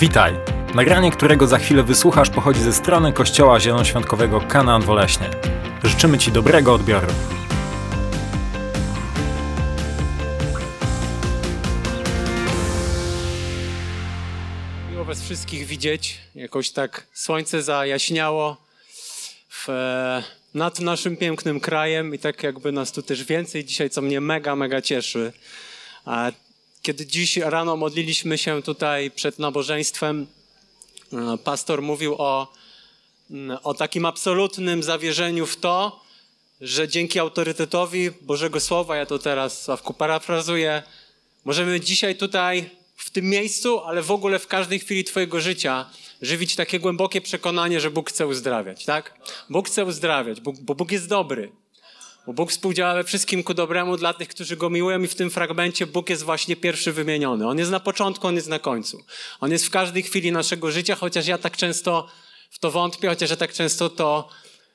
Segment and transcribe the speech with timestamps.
[0.00, 0.34] Witaj!
[0.74, 5.30] Nagranie, którego za chwilę wysłuchasz, pochodzi ze strony Kościoła Zielonoświątkowego Kanaan Woleśnie.
[5.84, 7.06] Życzymy Ci dobrego odbioru.
[14.90, 16.18] Miło Was wszystkich widzieć.
[16.34, 18.56] Jakoś tak słońce zajaśniało
[19.50, 19.68] w,
[20.54, 24.56] nad naszym pięknym krajem i tak jakby nas tu też więcej dzisiaj, co mnie mega,
[24.56, 25.32] mega cieszy.
[26.88, 30.26] Kiedy dziś rano modliliśmy się tutaj przed nabożeństwem,
[31.12, 32.52] e, pastor mówił o,
[33.30, 36.00] mm, o takim absolutnym zawierzeniu w to,
[36.60, 40.82] że dzięki autorytetowi Bożego Słowa, ja to teraz Sławku parafrazuję,
[41.44, 45.90] możemy dzisiaj tutaj w tym miejscu, ale w ogóle w każdej chwili Twojego życia
[46.22, 49.14] żywić takie głębokie przekonanie, że Bóg chce uzdrawiać, tak?
[49.50, 51.52] Bóg chce uzdrawiać, bo Bóg jest dobry.
[52.28, 55.30] Bo Bóg współdziała we wszystkim ku dobremu dla tych, którzy Go miłują i w tym
[55.30, 57.48] fragmencie Bóg jest właśnie pierwszy wymieniony.
[57.48, 59.04] On jest na początku, On jest na końcu.
[59.40, 62.08] On jest w każdej chwili naszego życia, chociaż ja tak często
[62.50, 64.28] w to wątpię, chociaż ja tak często to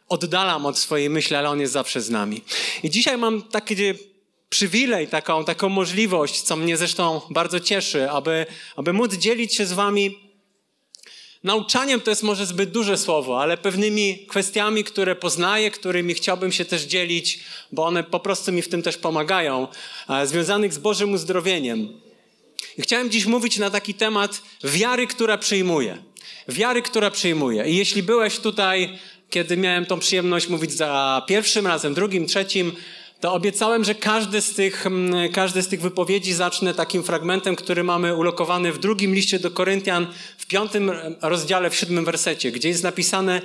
[0.10, 2.42] oddalam od swojej myśli, ale On jest zawsze z nami.
[2.84, 3.76] I dzisiaj mam taki
[4.50, 8.46] przywilej, taką, taką możliwość, co mnie zresztą bardzo cieszy, aby,
[8.76, 10.33] aby móc dzielić się z Wami
[11.44, 16.66] Nauczaniem to jest może zbyt duże słowo, ale pewnymi kwestiami, które poznaję, którymi chciałbym się
[16.66, 17.40] też dzielić,
[17.72, 19.68] bo one po prostu mi w tym też pomagają,
[20.10, 22.02] e, związanych z Bożym uzdrowieniem.
[22.78, 25.98] I chciałem dziś mówić na taki temat wiary, która przyjmuje.
[26.48, 27.70] Wiary, która przyjmuje.
[27.70, 29.00] I jeśli byłeś tutaj,
[29.30, 32.72] kiedy miałem tą przyjemność mówić za pierwszym razem, drugim, trzecim,
[33.24, 37.84] to obiecałem, że każdy z, tych, mm, każdy z tych wypowiedzi zacznę takim fragmentem, który
[37.84, 40.08] mamy ulokowany w drugim liście do Koryntian,
[40.38, 43.42] w piątym rozdziale, w siódmym wersecie, gdzie jest napisane: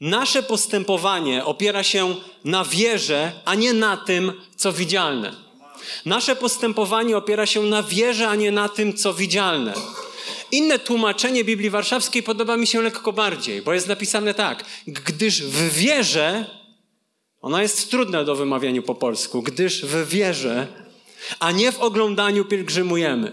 [0.00, 5.32] Nasze postępowanie opiera się na wierze, a nie na tym, co widzialne.
[6.06, 9.74] Nasze postępowanie opiera się na wierze, a nie na tym, co widzialne.
[10.52, 15.72] Inne tłumaczenie Biblii Warszawskiej podoba mi się lekko bardziej, bo jest napisane tak: gdyż w
[15.72, 16.59] wierze
[17.40, 20.66] ona jest trudna do wymawiania po polsku, gdyż w wierze,
[21.38, 23.32] a nie w oglądaniu pielgrzymujemy.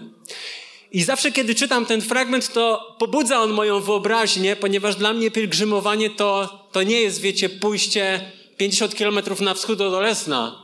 [0.92, 6.10] I zawsze, kiedy czytam ten fragment, to pobudza on moją wyobraźnię, ponieważ dla mnie pielgrzymowanie
[6.10, 10.62] to, to nie jest, wiecie, pójście 50 kilometrów na wschód do Lesna,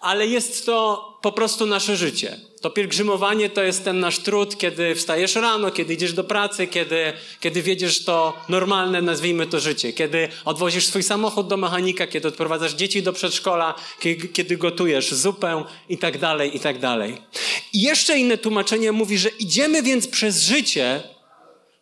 [0.00, 2.40] ale jest to po prostu nasze życie.
[2.66, 7.12] To pielgrzymowanie to jest ten nasz trud, kiedy wstajesz rano, kiedy idziesz do pracy, kiedy,
[7.40, 12.74] kiedy wiedziesz to normalne, nazwijmy to życie, kiedy odwozisz swój samochód do mechanika, kiedy odprowadzasz
[12.74, 13.74] dzieci do przedszkola,
[14.32, 17.16] kiedy, gotujesz zupę i tak dalej, i tak dalej.
[17.72, 21.02] I jeszcze inne tłumaczenie mówi, że idziemy więc przez życie,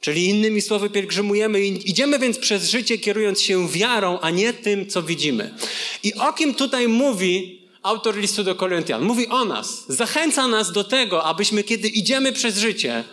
[0.00, 5.02] czyli innymi słowy pielgrzymujemy, idziemy więc przez życie kierując się wiarą, a nie tym, co
[5.02, 5.54] widzimy.
[6.02, 9.02] I o kim tutaj mówi autor listu do Koryntian.
[9.02, 9.84] Mówi o nas.
[9.88, 13.04] Zachęca nas do tego, abyśmy, kiedy idziemy przez życie,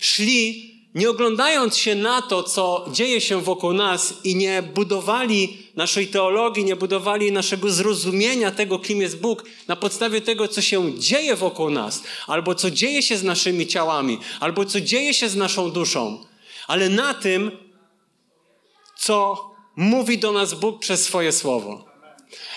[0.00, 6.06] szli nie oglądając się na to, co dzieje się wokół nas i nie budowali naszej
[6.06, 11.36] teologii, nie budowali naszego zrozumienia tego, kim jest Bóg, na podstawie tego, co się dzieje
[11.36, 15.70] wokół nas, albo co dzieje się z naszymi ciałami, albo co dzieje się z naszą
[15.70, 16.24] duszą,
[16.66, 17.50] ale na tym,
[18.98, 19.44] co
[19.76, 21.85] mówi do nas Bóg przez swoje słowo.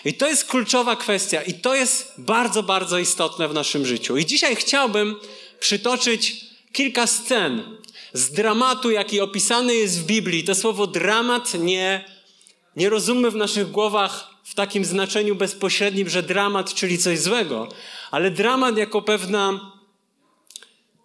[0.06, 4.18] I to jest kluczowa kwestia i to jest bardzo, bardzo istotne w naszym życiu.
[4.18, 5.16] I dzisiaj chciałbym
[5.60, 7.78] przytoczyć kilka scen
[8.14, 10.44] z dramatu, jaki opisany jest w Biblii.
[10.44, 12.06] To słowo dramat nie,
[12.76, 17.68] nie rozumy w naszych głowach w takim znaczeniu bezpośrednim, że dramat, czyli coś złego,
[18.12, 19.72] ale dramat jako pewna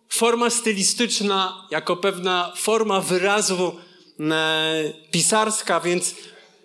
[0.09, 3.77] forma stylistyczna, jako pewna forma wyrazu
[4.21, 6.15] e, pisarska, więc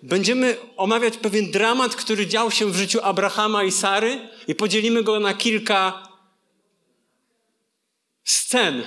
[0.02, 5.20] Będziemy omawiać pewien dramat, który dział się w życiu Abrahama i Sary i podzielimy go
[5.20, 6.08] na kilka
[8.24, 8.82] scen,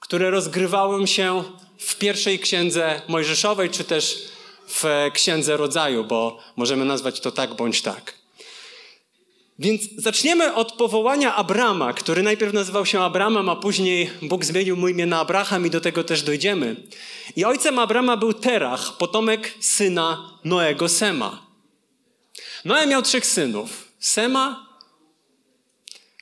[0.00, 1.44] które rozgrywały się
[1.78, 4.28] w pierwszej księdze Mojżeszowej, czy też
[4.68, 8.14] w księdze rodzaju, bo możemy nazwać to tak bądź tak.
[9.58, 14.88] Więc zaczniemy od powołania Abrama, który najpierw nazywał się Abramem, a później Bóg zmienił mu
[14.88, 16.76] imię na Abraham i do tego też dojdziemy.
[17.36, 21.46] I ojcem Abrama był Terach, potomek syna Noego Sema.
[22.64, 24.68] Noe miał trzech synów: Sema,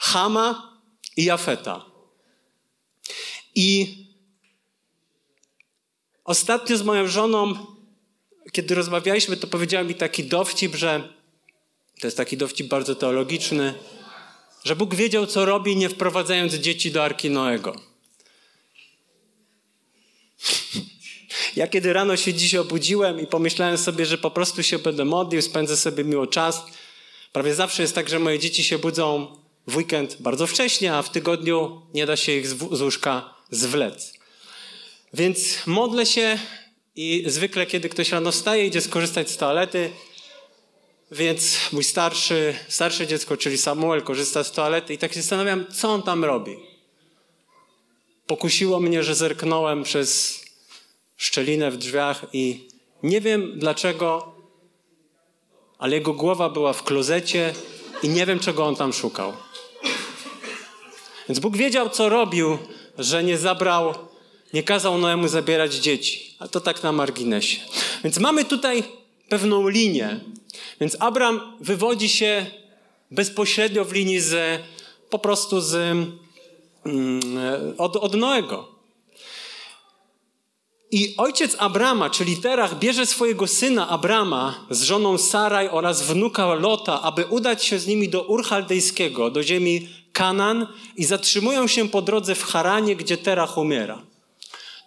[0.00, 0.78] Hama
[1.16, 1.84] i Jafeta.
[3.54, 3.96] I
[6.24, 7.54] ostatnio z moją żoną,
[8.52, 11.15] kiedy rozmawialiśmy, to powiedziała mi taki dowcip, że
[12.00, 13.74] to jest taki dowcip bardzo teologiczny,
[14.64, 17.76] że Bóg wiedział, co robi, nie wprowadzając dzieci do Arki Noego.
[21.56, 25.42] Ja kiedy rano się dziś obudziłem i pomyślałem sobie, że po prostu się będę modlił,
[25.42, 26.62] spędzę sobie miło czas.
[27.32, 31.10] Prawie zawsze jest tak, że moje dzieci się budzą w weekend bardzo wcześnie, a w
[31.10, 34.14] tygodniu nie da się ich z łóżka zwlec.
[35.14, 36.38] Więc modlę się
[36.96, 39.90] i zwykle, kiedy ktoś rano wstaje, idzie skorzystać z toalety,
[41.10, 45.88] więc mój starszy, starsze dziecko, czyli Samuel, korzysta z toalety i tak się zastanawiam, co
[45.88, 46.56] on tam robi.
[48.26, 50.40] Pokusiło mnie, że zerknąłem przez
[51.16, 52.68] szczelinę w drzwiach i
[53.02, 54.34] nie wiem dlaczego,
[55.78, 57.54] ale jego głowa była w klozecie
[58.02, 59.32] i nie wiem, czego on tam szukał.
[61.28, 62.58] Więc Bóg wiedział, co robił,
[62.98, 63.94] że nie zabrał,
[64.52, 66.34] nie kazał Noemu zabierać dzieci.
[66.38, 67.60] A to tak na marginesie.
[68.04, 68.82] Więc mamy tutaj
[69.28, 70.20] pewną linię.
[70.80, 72.46] Więc Abraham wywodzi się
[73.10, 74.62] bezpośrednio w linii z,
[75.10, 75.74] po prostu z,
[76.86, 78.76] mm, od, od Noego.
[80.90, 87.02] I ojciec Abrama, czyli Terach, bierze swojego syna Abrama z żoną Saraj oraz wnuka Lota,
[87.02, 90.66] aby udać się z nimi do Urchaldejskiego, do ziemi Kanan
[90.96, 94.05] i zatrzymują się po drodze w Haranie, gdzie Terach umiera.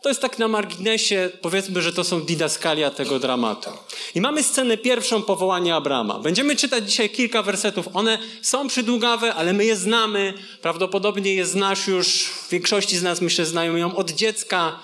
[0.01, 3.69] To jest tak na marginesie, powiedzmy, że to są didaskalia tego dramatu.
[4.15, 6.19] I mamy scenę pierwszą powołania Abrama.
[6.19, 7.85] Będziemy czytać dzisiaj kilka wersetów.
[7.93, 10.33] One są przydługawe, ale my je znamy.
[10.61, 14.79] Prawdopodobnie je znasz już, większości z nas myślę znają ją od dziecka,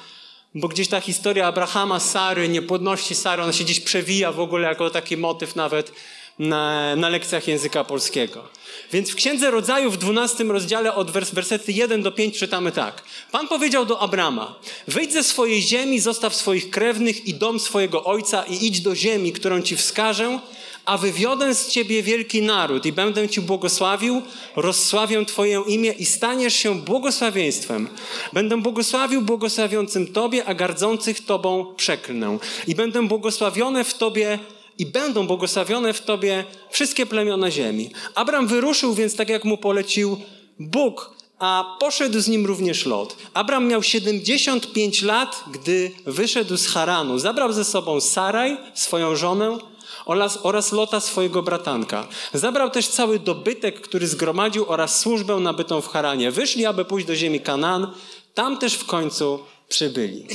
[0.56, 4.90] bo gdzieś ta historia Abrahama, Sary, niepłodności Sary, ona się gdzieś przewija w ogóle jako
[4.90, 5.92] taki motyw nawet
[6.40, 8.44] na, na lekcjach języka polskiego.
[8.92, 13.04] Więc w Księdze Rodzaju w 12 rozdziale od wers wersety 1 do 5 czytamy tak.
[13.32, 14.56] Pan powiedział do Abrama,
[14.88, 19.32] wyjdź ze swojej ziemi, zostaw swoich krewnych i dom swojego ojca i idź do ziemi,
[19.32, 20.40] którą ci wskażę,
[20.86, 24.22] a wywiodę z ciebie wielki naród i będę ci błogosławił,
[24.56, 27.90] rozsławię twoje imię i staniesz się błogosławieństwem.
[28.34, 32.38] Będę błogosławił błogosławiącym tobie, a gardzących tobą przeklnę.
[32.68, 34.40] I będę błogosławione w tobie
[34.78, 37.90] i będą błogosławione w Tobie wszystkie plemiona ziemi.
[38.16, 40.18] Abram wyruszył więc tak, jak mu polecił
[40.60, 43.16] Bóg, a poszedł z nim również Lot.
[43.34, 47.20] Abram miał 75 lat, gdy wyszedł z Haranu.
[47.20, 49.58] Zabrał ze sobą Saraj, swoją żonę,
[50.06, 52.08] oraz, oraz Lota, swojego bratanka.
[52.34, 56.32] Zabrał też cały dobytek, który zgromadził oraz służbę nabytą w Haranie.
[56.32, 57.94] Wyszli, aby pójść do ziemi Kanaan.
[58.34, 59.40] Tam też w końcu
[59.70, 60.28] przybyli.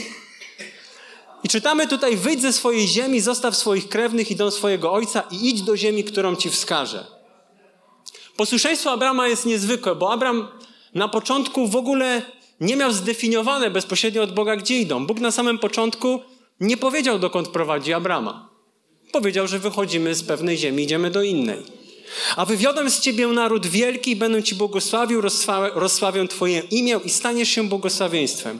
[1.44, 5.48] I czytamy tutaj: wyjdź ze swojej ziemi, zostaw swoich krewnych i dom swojego ojca i
[5.48, 7.06] idź do ziemi, którą ci wskażę.
[8.36, 10.48] Posłuszeństwo Abrama jest niezwykłe, bo Abram
[10.94, 12.22] na początku w ogóle
[12.60, 15.06] nie miał zdefiniowane bezpośrednio od Boga, gdzie idą.
[15.06, 16.20] Bóg na samym początku
[16.60, 18.48] nie powiedział, dokąd prowadzi Abrama.
[19.12, 21.62] Powiedział, że wychodzimy z pewnej ziemi, idziemy do innej.
[22.36, 25.20] A wywiodłem z ciebie naród wielki i będę ci błogosławił,
[25.74, 28.58] rozsławię twoje imię i staniesz się błogosławieństwem.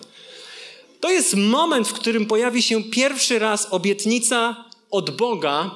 [1.00, 5.70] To jest moment, w którym pojawi się pierwszy raz obietnica od Boga.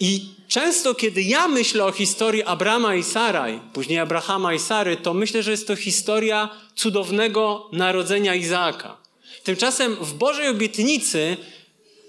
[0.00, 5.14] I często, kiedy ja myślę o historii Abrama i Saraj, później Abrahama i Sary, to
[5.14, 8.96] myślę, że jest to historia cudownego narodzenia Izaaka.
[9.44, 11.36] Tymczasem w Bożej obietnicy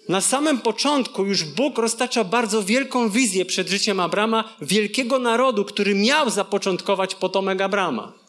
[0.09, 5.95] na samym początku już Bóg roztacza bardzo wielką wizję przed życiem Abrama, wielkiego narodu, który
[5.95, 8.22] miał zapoczątkować potomek Abrama.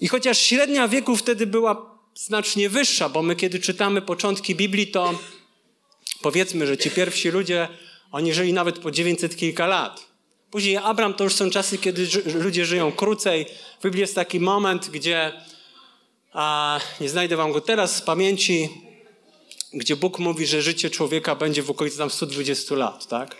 [0.00, 5.18] I chociaż średnia wieku wtedy była znacznie wyższa, bo my kiedy czytamy początki Biblii, to
[6.22, 7.68] powiedzmy, że ci pierwsi ludzie,
[8.12, 10.06] oni żyli nawet po 900 kilka lat.
[10.50, 13.46] Później Abram to już są czasy, kiedy ludzie żyją krócej.
[13.80, 15.32] W Biblii jest taki moment, gdzie,
[16.32, 18.68] a nie znajdę wam go teraz z pamięci,
[19.72, 23.36] gdzie Bóg mówi, że życie człowieka będzie w okolicy tam 120 lat, tak?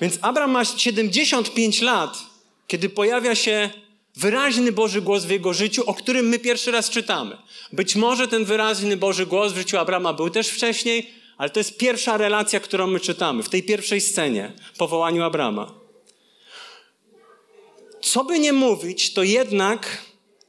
[0.00, 2.18] Więc Abram ma 75 lat,
[2.66, 3.70] kiedy pojawia się
[4.16, 7.36] wyraźny Boży głos w jego życiu, o którym my pierwszy raz czytamy.
[7.72, 11.76] Być może ten wyraźny Boży głos w życiu Abrama był też wcześniej, ale to jest
[11.76, 15.72] pierwsza relacja, którą my czytamy w tej pierwszej scenie, powołaniu Abrama.
[18.02, 20.02] Co by nie mówić, to jednak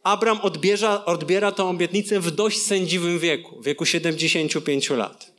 [0.03, 5.31] Abram odbierza, odbiera tę obietnicę w dość sędziwym wieku, wieku 75 lat.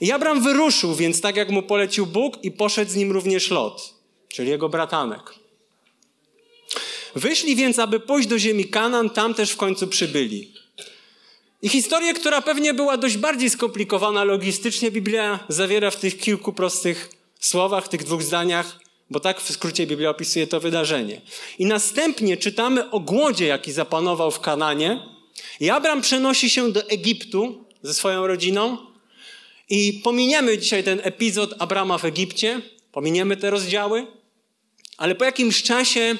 [0.00, 3.94] I Abram wyruszył więc tak, jak mu polecił Bóg i poszedł z nim również Lot,
[4.28, 5.43] czyli jego bratanek.
[7.14, 10.52] Wyszli więc, aby pójść do ziemi Kanan, tam też w końcu przybyli.
[11.62, 17.10] I historię, która pewnie była dość bardziej skomplikowana logistycznie, Biblia zawiera w tych kilku prostych
[17.40, 18.80] słowach, tych dwóch zdaniach,
[19.10, 21.20] bo tak w skrócie Biblia opisuje to wydarzenie.
[21.58, 25.00] I następnie czytamy o głodzie, jaki zapanował w Kananie.
[25.60, 28.78] I Abram przenosi się do Egiptu ze swoją rodziną.
[29.70, 32.60] I pominiemy dzisiaj ten epizod Abrama w Egipcie,
[32.92, 34.06] pominiemy te rozdziały,
[34.96, 36.18] ale po jakimś czasie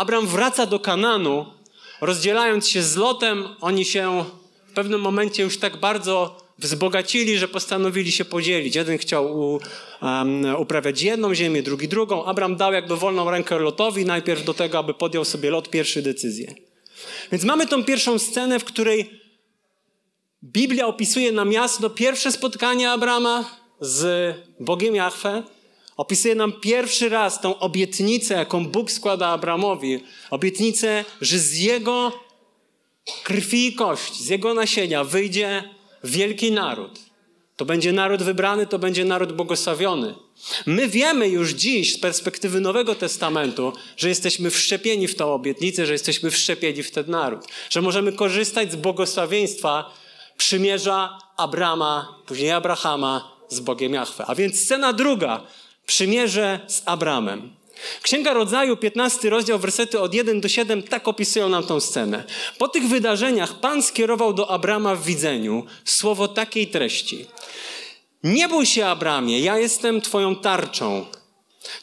[0.00, 1.46] Abram wraca do Kananu,
[2.00, 4.24] rozdzielając się z Lotem, oni się
[4.66, 8.76] w pewnym momencie już tak bardzo wzbogacili, że postanowili się podzielić.
[8.76, 9.60] Jeden chciał u,
[10.02, 12.24] um, uprawiać jedną ziemię, drugi drugą.
[12.24, 16.54] Abram dał jakby wolną rękę Lotowi, najpierw do tego, aby podjął sobie Lot pierwszy decyzję.
[17.32, 19.20] Więc mamy tą pierwszą scenę, w której
[20.44, 23.44] Biblia opisuje nam jasno pierwsze spotkanie Abrama
[23.80, 25.42] z Bogiem Jahwe.
[26.00, 30.00] Opisuje nam pierwszy raz tą obietnicę, jaką Bóg składa Abramowi.
[30.30, 32.12] Obietnicę, że z jego
[33.24, 35.64] krwi i kości, z jego nasienia wyjdzie
[36.04, 37.00] wielki naród.
[37.56, 40.14] To będzie naród wybrany, to będzie naród błogosławiony.
[40.66, 45.92] My wiemy już dziś z perspektywy Nowego Testamentu, że jesteśmy wszczepieni w tą obietnicę, że
[45.92, 49.94] jesteśmy wszczepieni w ten naród, że możemy korzystać z błogosławieństwa
[50.36, 54.24] przymierza Abrama, później Abrahama z Bogiem Jahwe.
[54.26, 55.42] A więc scena druga,
[55.90, 57.52] przymierze z Abramem.
[58.02, 62.24] Księga Rodzaju, 15 rozdział, wersety od 1 do 7, tak opisują nam tą scenę.
[62.58, 67.26] Po tych wydarzeniach Pan skierował do Abrama w widzeniu słowo takiej treści.
[68.22, 71.06] Nie bój się, Abramie, ja jestem Twoją tarczą.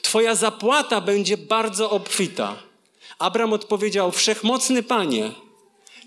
[0.01, 2.55] Twoja zapłata będzie bardzo obfita.
[3.19, 5.31] Abram odpowiedział: Wszechmocny Panie,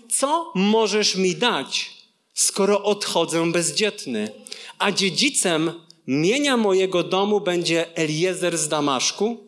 [0.09, 1.91] co możesz mi dać,
[2.33, 4.31] skoro odchodzę bezdzietny,
[4.79, 5.73] a dziedzicem
[6.11, 9.47] mienia mojego domu będzie Eliezer z Damaszku?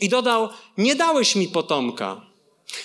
[0.00, 0.48] I dodał:
[0.78, 2.26] Nie dałeś mi potomka.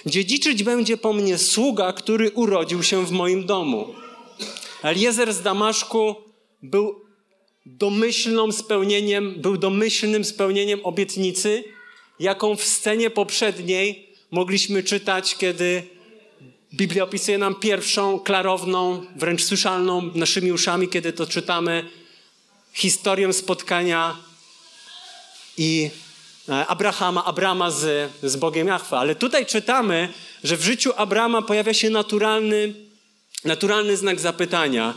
[0.06, 3.94] Dziedziczyć będzie po mnie sługa, który urodził się w moim domu.
[4.84, 6.16] Eliezer z Damaszku
[6.64, 7.02] był
[8.52, 11.64] spełnieniem, był domyślnym spełnieniem obietnicy,
[12.20, 15.84] jaką w scenie poprzedniej mogliśmy czytać, kiedy
[16.74, 21.90] Biblia opisuje nam pierwszą, klarowną, wręcz słyszalną naszymi uszami, kiedy to czytamy
[22.80, 24.18] historię spotkania
[25.58, 25.90] i
[26.50, 28.98] e, Abrahama, Abrama z, z Bogiem Jahwe.
[28.98, 32.74] Ale tutaj czytamy, że w życiu Abrama pojawia się naturalny,
[33.46, 34.94] naturalny znak zapytania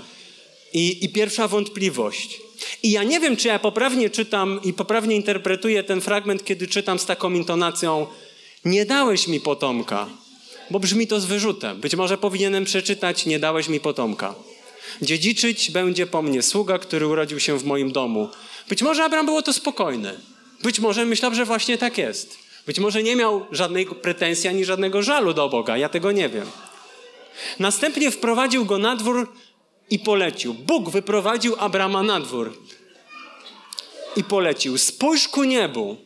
[0.73, 2.41] i, i pierwsza wątpliwość.
[2.83, 6.99] I ja nie wiem, czy ja poprawnie czytam i poprawnie interpretuję ten fragment, kiedy czytam
[6.99, 8.07] z taką intonacją:
[8.65, 10.09] Nie dałeś mi potomka,
[10.71, 11.81] bo brzmi to z wyrzutem.
[11.81, 14.35] Być może powinienem przeczytać: Nie dałeś mi potomka.
[15.03, 18.29] Dziedziczyć będzie po mnie sługa, który urodził się w moim domu.
[18.69, 20.15] Być może Abraham było to spokojne.
[20.63, 22.39] Być może myślał, że właśnie tak jest.
[22.67, 25.77] Być może nie miał żadnej pretensji ani żadnego żalu do Boga.
[25.77, 26.51] Ja tego nie wiem.
[27.59, 29.33] Następnie wprowadził go na dwór
[29.91, 30.55] i polecił.
[30.55, 32.59] Bóg wyprowadził Abrama na dwór
[34.17, 34.79] i polecił.
[34.79, 35.97] Spójrz ku niebu,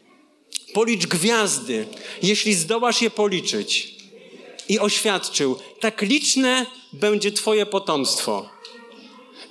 [0.73, 1.87] policz gwiazdy,
[2.23, 3.97] jeśli zdołasz je policzyć.
[4.69, 8.56] I oświadczył, tak liczne będzie Twoje potomstwo.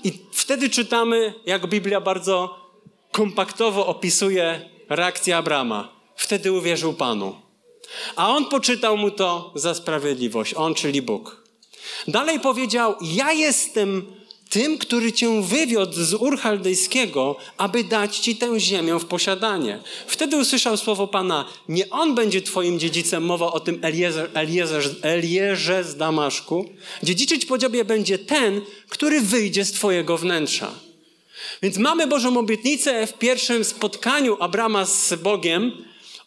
[0.06, 2.58] I wtedy czytamy, jak Biblia bardzo
[3.12, 5.96] kompaktowo opisuje reakcję Abrama.
[6.16, 7.36] Wtedy uwierzył Panu.
[8.16, 11.44] A on poczytał mu to za sprawiedliwość, on, czyli Bóg.
[12.08, 14.06] Dalej powiedział: Ja jestem
[14.56, 19.80] tym, który cię wywiódł z Ur Chaldejskiego, aby dać ci tę ziemię w posiadanie.
[20.08, 25.84] Wtedy usłyszał słowo Pana, nie on będzie twoim dziedzicem, mowa o tym Eliezer, Eliezer, Elierze
[25.84, 26.66] z Damaszku.
[27.04, 30.72] Dziedziczyć po dziobie będzie ten, który wyjdzie z twojego wnętrza.
[31.62, 35.72] Więc mamy Bożą obietnicę w pierwszym spotkaniu Abrama z Bogiem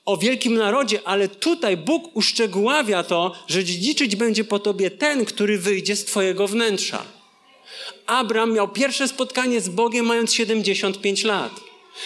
[0.04, 5.58] o wielkim narodzie, ale tutaj Bóg uszczegóławia to, że dziedziczyć będzie po tobie ten, który
[5.58, 7.17] wyjdzie z twojego wnętrza.
[8.06, 11.52] Abram miał pierwsze spotkanie z Bogiem mając 75 lat.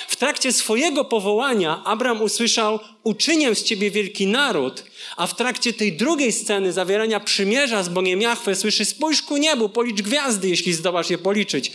[0.08, 4.84] W trakcie swojego powołania Abram usłyszał: Uczynię z ciebie wielki naród,
[5.16, 9.68] a w trakcie tej drugiej sceny zawierania przymierza z Bogiem Jahwe słyszy: Spójrz ku niebu,
[9.68, 11.72] policz gwiazdy, jeśli zdołasz je policzyć.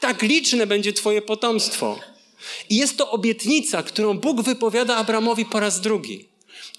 [0.00, 1.98] Tak liczne będzie twoje potomstwo.
[2.70, 6.28] I jest to obietnica, którą Bóg wypowiada Abramowi po raz drugi.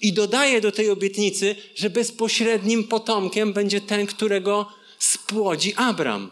[0.00, 4.66] I dodaje do tej obietnicy, że bezpośrednim potomkiem będzie ten, którego
[4.98, 6.30] spłodzi Abram.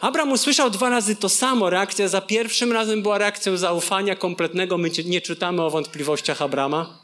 [0.00, 1.70] Abram usłyszał dwa razy to samo.
[1.70, 4.78] Reakcja za pierwszym razem była reakcją zaufania kompletnego.
[4.78, 6.98] My nie czytamy o wątpliwościach Abrama.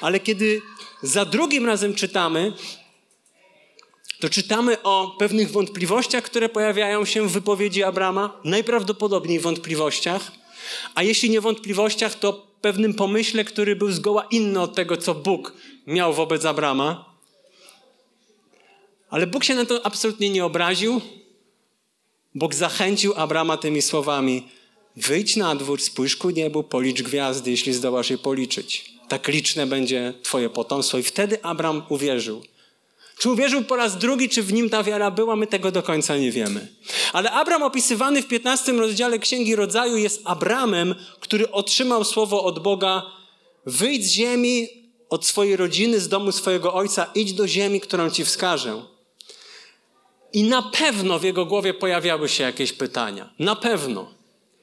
[0.00, 0.62] Ale kiedy
[1.02, 2.52] za drugim razem czytamy,
[4.20, 10.32] to czytamy o pewnych wątpliwościach, które pojawiają się w wypowiedzi Abrama, najprawdopodobniej wątpliwościach,
[10.94, 15.52] a jeśli nie wątpliwościach, to pewnym pomyśle, który był zgoła inny od tego, co Bóg
[15.86, 17.09] miał wobec Abrama.
[19.10, 21.00] Ale Bóg się na to absolutnie nie obraził.
[22.34, 24.48] Bóg zachęcił Abrama tymi słowami:
[24.96, 28.94] Wyjdź na dwór, spójrz ku niebu, policz gwiazdy, jeśli zdołasz je policzyć.
[29.08, 30.98] Tak liczne będzie Twoje potomstwo.
[30.98, 32.42] I wtedy Abram uwierzył.
[33.18, 36.16] Czy uwierzył po raz drugi, czy w nim ta wiara była, my tego do końca
[36.16, 36.68] nie wiemy.
[37.12, 43.02] Ale Abram opisywany w 15 rozdziale Księgi Rodzaju jest Abramem, który otrzymał słowo od Boga:
[43.66, 44.68] wyjdź z ziemi,
[45.10, 48.82] od swojej rodziny, z domu swojego ojca, idź do ziemi, którą ci wskażę.
[50.32, 53.30] I na pewno w jego głowie pojawiały się jakieś pytania.
[53.38, 54.14] Na pewno.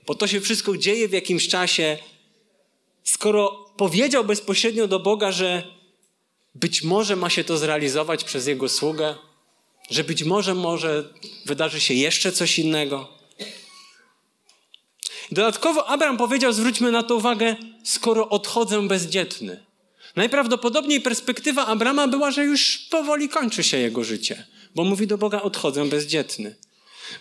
[0.07, 1.97] Bo to się wszystko dzieje w jakimś czasie.
[3.03, 5.63] Skoro powiedział bezpośrednio do Boga, że
[6.55, 9.15] być może ma się to zrealizować przez jego sługę,
[9.89, 11.13] Że być może, może
[11.45, 13.07] wydarzy się jeszcze coś innego.
[15.31, 19.65] Dodatkowo Abraham powiedział, zwróćmy na to uwagę, skoro odchodzę bezdzietny.
[20.15, 24.47] Najprawdopodobniej perspektywa Abrama była, że już powoli kończy się jego życie,
[24.77, 26.55] bo mówi do Boga: Odchodzę bezdzietny.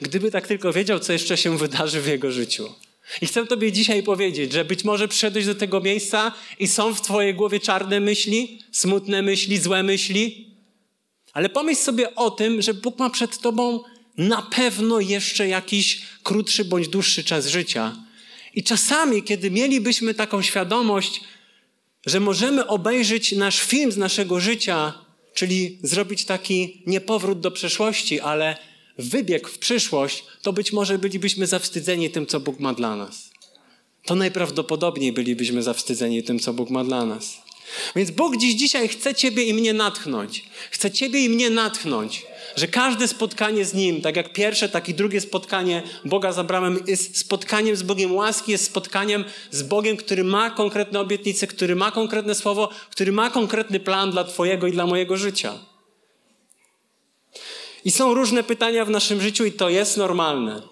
[0.01, 2.73] Gdyby tak tylko wiedział, co jeszcze się wydarzy w jego życiu.
[3.21, 7.01] I chcę Tobie dzisiaj powiedzieć, że być może przyszedłeś do tego miejsca i są w
[7.01, 10.51] Twojej głowie czarne myśli, smutne myśli, złe myśli,
[11.33, 13.81] ale pomyśl sobie o tym, że Bóg ma przed Tobą
[14.19, 17.97] na pewno jeszcze jakiś krótszy bądź dłuższy czas życia.
[18.55, 21.21] I czasami, kiedy mielibyśmy taką świadomość,
[22.07, 25.06] że możemy obejrzeć nasz film z naszego życia,
[25.37, 28.57] czyli zrobić taki nie powrót do przeszłości, ale
[28.99, 33.31] wybieg w przyszłość, to być może bylibyśmy zawstydzeni tym, co Bóg ma dla nas.
[34.05, 37.46] To najprawdopodobniej bylibyśmy zawstydzeni tym, co Bóg ma dla nas.
[37.97, 40.45] Więc Bóg dziś dzisiaj chce Ciebie i mnie natchnąć.
[40.71, 44.95] Chce Ciebie i mnie natchnąć, że każde spotkanie z Nim, tak jak pierwsze, tak i
[44.95, 50.25] drugie spotkanie Boga z Abramem, jest spotkaniem z Bogiem łaski, jest spotkaniem z Bogiem, który
[50.25, 54.87] ma konkretne obietnice, który ma konkretne słowo, który ma konkretny plan dla Twojego i dla
[54.87, 55.59] mojego życia.
[57.85, 60.63] I są różne pytania w naszym życiu i to jest normalne.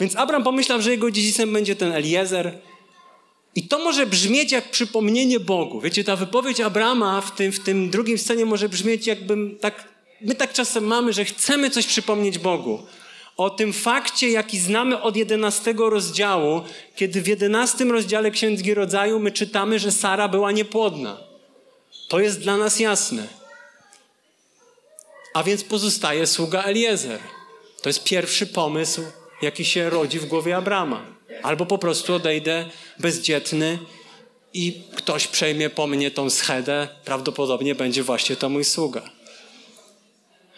[0.00, 2.58] Więc Abraham pomyślał, że jego dziedzicem będzie ten Eliezer.
[3.56, 5.80] I to może brzmieć jak przypomnienie Bogu.
[5.80, 9.84] Wiecie, ta wypowiedź Abrama w tym, w tym drugim scenie może brzmieć jakbym tak...
[10.20, 12.82] My tak czasem mamy, że chcemy coś przypomnieć Bogu.
[13.36, 16.60] O tym fakcie, jaki znamy od 11 rozdziału,
[16.96, 21.18] kiedy w 11 rozdziale Księgi Rodzaju my czytamy, że Sara była niepłodna.
[22.08, 23.28] To jest dla nas jasne.
[25.34, 27.20] A więc pozostaje sługa Eliezer.
[27.82, 29.02] To jest pierwszy pomysł,
[29.42, 31.15] jaki się rodzi w głowie Abrama.
[31.42, 32.64] Albo po prostu odejdę
[32.98, 33.78] bezdzietny
[34.54, 39.02] i ktoś przejmie po mnie tą schedę, prawdopodobnie będzie właśnie to mój sługa.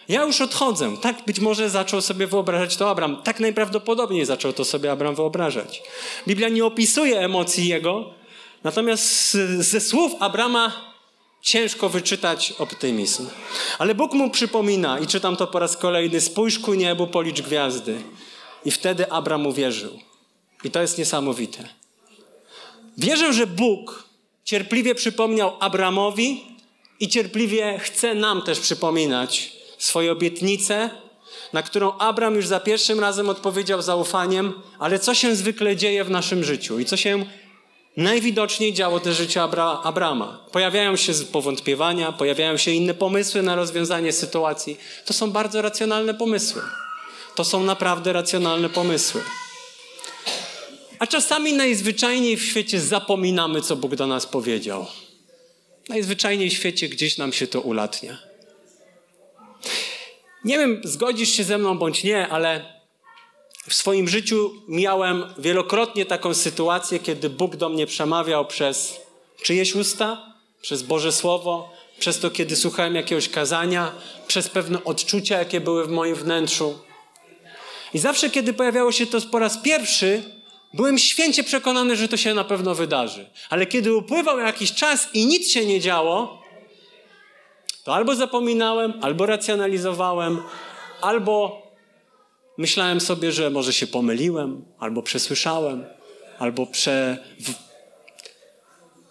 [0.09, 0.97] Ja już odchodzę.
[0.97, 3.23] Tak być może zaczął sobie wyobrażać to Abram.
[3.23, 5.83] Tak najprawdopodobniej zaczął to sobie Abram wyobrażać.
[6.29, 8.15] Biblia nie opisuje emocji jego,
[8.65, 10.73] natomiast ze słów Abrama
[11.43, 13.29] ciężko wyczytać optymizm.
[13.79, 18.01] Ale Bóg mu przypomina, i czytam to po raz kolejny: spójrz ku niebu, policz gwiazdy.
[18.65, 20.08] I wtedy Abram uwierzył.
[20.65, 21.69] I to jest niesamowite.
[22.99, 24.09] Wierzę, że Bóg
[24.45, 26.45] cierpliwie przypomniał Abramowi
[27.01, 30.91] i cierpliwie chce nam też przypominać swoje obietnice,
[31.53, 36.11] na którą Abram już za pierwszym razem odpowiedział zaufaniem, ale co się zwykle dzieje w
[36.11, 37.27] naszym życiu i co się
[37.97, 40.39] najwidoczniej działo też życie Abra Abrama.
[40.53, 44.77] Pojawiają się powątpiewania, pojawiają się inne pomysły na rozwiązanie sytuacji.
[45.05, 46.63] To są bardzo racjonalne pomysły.
[47.35, 49.21] To są naprawdę racjonalne pomysły.
[50.99, 54.87] A czasami najzwyczajniej w świecie zapominamy, co Bóg do nas powiedział.
[55.89, 58.19] Najzwyczajniej w świecie gdzieś nam się to ulatnia.
[60.45, 62.79] Nie wiem, zgodzisz się ze mną bądź nie, ale
[63.69, 69.01] w swoim życiu miałem wielokrotnie taką sytuację, kiedy Bóg do mnie przemawiał przez
[69.43, 73.93] czyjeś usta, przez Boże Słowo, przez to, kiedy słuchałem jakiegoś kazania,
[74.27, 76.79] przez pewne odczucia, jakie były w moim wnętrzu.
[77.95, 80.38] I zawsze, kiedy pojawiało się to po raz pierwszy,
[80.75, 83.31] byłem święcie przekonany, że to się na pewno wydarzy.
[83.51, 86.43] Ale kiedy upływał jakiś czas i nic się nie działo,
[87.85, 90.43] to albo zapominałem, albo racjonalizowałem,
[91.01, 91.63] albo
[92.59, 95.85] myślałem sobie, że może się pomyliłem, albo przesłyszałem,
[96.39, 97.55] albo prze, w,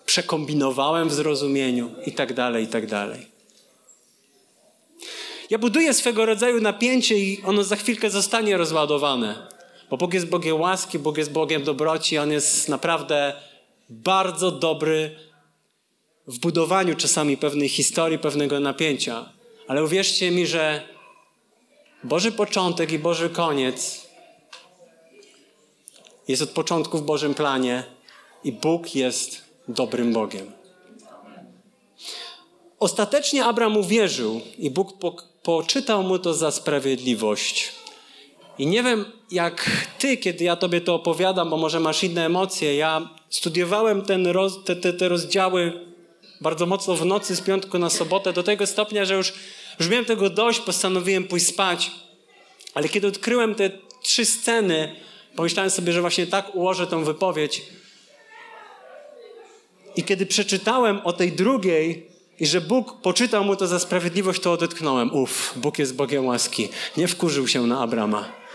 [0.06, 3.28] przekombinowałem w zrozumieniu i tak dalej, i tak dalej.
[5.50, 9.57] Ja buduję swego rodzaju napięcie i ono za chwilkę zostanie rozładowane.
[9.89, 13.34] Bo Bóg jest Bogiem łaski, Bóg jest Bogiem dobroci, On jest naprawdę
[13.89, 15.15] bardzo dobry
[16.28, 19.30] w budowaniu czasami pewnej historii, pewnego napięcia.
[19.67, 20.84] Ale uwierzcie mi, że
[22.04, 24.08] Boży początek i Boży koniec
[26.28, 27.84] jest od początku w Bożym planie
[28.43, 30.52] i Bóg jest dobrym Bogiem.
[32.80, 37.71] Ostatecznie Abraham uwierzył i Bóg po, poczytał mu to za sprawiedliwość.
[38.60, 42.76] I nie wiem, jak ty, kiedy ja tobie to opowiadam, bo może masz inne emocje.
[42.76, 45.74] Ja studiowałem ten roz, te, te, te rozdziały
[46.41, 49.34] bardzo mocno w nocy z piątku na sobotę, do tego stopnia, że już
[49.80, 51.91] już miałem tego dość, postanowiłem pójść spać.
[52.74, 54.96] Ale kiedy odkryłem te trzy sceny,
[55.36, 57.62] pomyślałem sobie, że właśnie tak ułożę tą wypowiedź.
[59.96, 62.08] I kiedy przeczytałem o tej drugiej
[62.39, 65.13] i że Bóg poczytał mu to za sprawiedliwość, to odetchnąłem.
[65.13, 66.70] Uf, Bóg jest Bogiem łaski.
[66.98, 68.47] Nie wkurzył się na Abrama.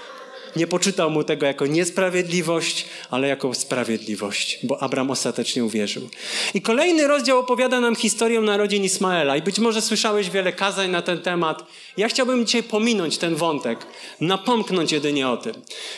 [0.57, 6.09] Nie poczytał mu tego jako niesprawiedliwość, ale jako sprawiedliwość, bo Abram ostatecznie uwierzył.
[6.55, 9.37] I kolejny rozdział opowiada nam historię narodzin Ismaela.
[9.37, 11.65] I być może słyszałeś wiele kazań na ten temat.
[11.97, 13.87] Ja chciałbym dzisiaj pominąć ten wątek,
[14.21, 15.55] napomknąć jedynie o tym.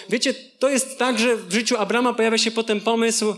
[0.09, 3.37] Wiecie, to jest tak, że w życiu Abrama pojawia się potem pomysł,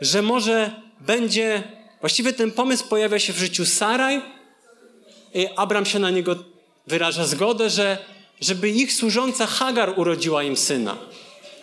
[0.00, 1.62] że może będzie,
[2.00, 4.22] właściwie ten pomysł pojawia się w życiu Saraj
[5.34, 6.36] i Abram się na niego
[6.86, 7.98] wyraża zgodę, że
[8.40, 10.96] żeby ich służąca Hagar urodziła im syna.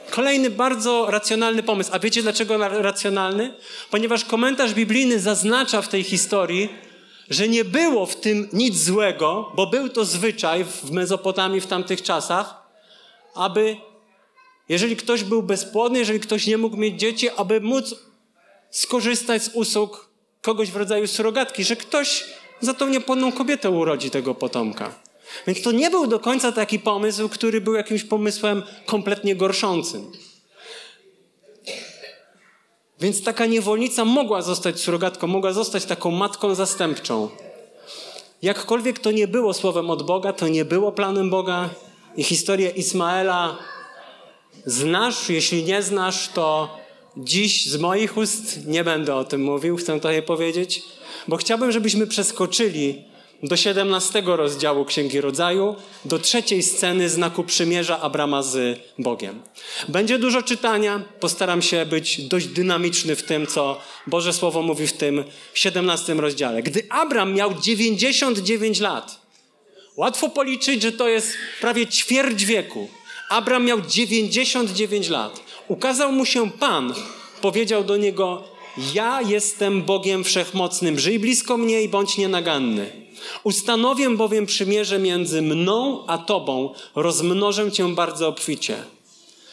[0.09, 1.89] Kolejny bardzo racjonalny pomysł.
[1.93, 3.53] A wiecie dlaczego racjonalny?
[3.91, 6.69] Ponieważ komentarz biblijny zaznacza w tej historii,
[7.29, 12.01] że nie było w tym nic złego, bo był to zwyczaj w Mezopotamii w tamtych
[12.01, 12.55] czasach,
[13.35, 13.77] aby
[14.69, 17.95] jeżeli ktoś był bezpłodny, jeżeli ktoś nie mógł mieć dzieci, aby móc
[18.69, 20.09] skorzystać z usług
[20.41, 22.23] kogoś w rodzaju surogatki, że ktoś
[22.61, 24.91] za tą niepłodną kobietę urodzi tego potomka.
[25.47, 30.11] Więc to nie był do końca taki pomysł, który był jakimś pomysłem kompletnie gorszącym.
[32.99, 37.29] Więc taka niewolnica mogła zostać surogatką, mogła zostać taką matką zastępczą.
[38.41, 41.69] Jakkolwiek to nie było słowem od Boga, to nie było planem Boga
[42.17, 43.57] i historię Ismaela
[44.65, 46.77] znasz, jeśli nie znasz, to
[47.17, 50.83] dziś z moich ust nie będę o tym mówił, chcę to je powiedzieć,
[51.27, 53.03] bo chciałbym, żebyśmy przeskoczyli
[53.43, 59.41] do 17 rozdziału Księgi Rodzaju, do trzeciej sceny znaku przymierza Abrama z Bogiem.
[59.87, 64.93] Będzie dużo czytania, postaram się być dość dynamiczny w tym, co Boże Słowo mówi w
[64.93, 66.63] tym 17 rozdziale.
[66.63, 69.19] Gdy Abram miał 99 lat,
[69.97, 71.27] łatwo policzyć, że to jest
[71.61, 72.87] prawie ćwierć wieku.
[73.29, 75.39] Abram miał 99 lat.
[75.67, 76.93] Ukazał mu się Pan,
[77.41, 78.43] powiedział do niego:
[78.93, 83.04] Ja jestem Bogiem wszechmocnym, żyj blisko mnie i bądź nienaganny.
[83.43, 88.83] Ustanowię bowiem przymierze między mną a tobą, rozmnożę cię bardzo obficie.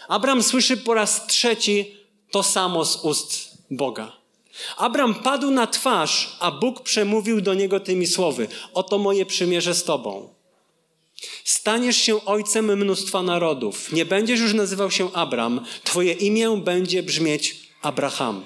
[0.08, 1.96] Abram słyszy po raz trzeci
[2.30, 4.12] to samo z ust Boga.
[4.76, 9.84] Abram padł na twarz, a Bóg przemówił do niego tymi słowy: Oto moje przymierze z
[9.84, 10.28] tobą.
[11.44, 13.92] Staniesz się ojcem mnóstwa narodów.
[13.92, 18.44] Nie będziesz już nazywał się Abram, twoje imię będzie brzmieć Abraham.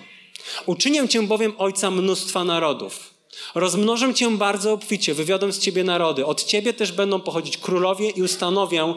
[0.67, 3.16] Uczynię cię bowiem ojca mnóstwa narodów.
[3.55, 6.27] Rozmnożę cię bardzo obficie, wywiodę z ciebie narody.
[6.27, 8.95] Od ciebie też będą pochodzić królowie i ustanowię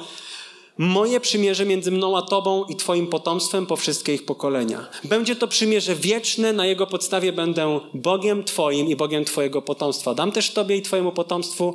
[0.80, 4.88] moje przymierze między mną a tobą i twoim potomstwem po wszystkie ich pokolenia.
[5.04, 10.14] Będzie to przymierze wieczne, na jego podstawie będę Bogiem twoim i Bogiem twojego potomstwa.
[10.14, 11.74] Dam też tobie i twojemu potomstwu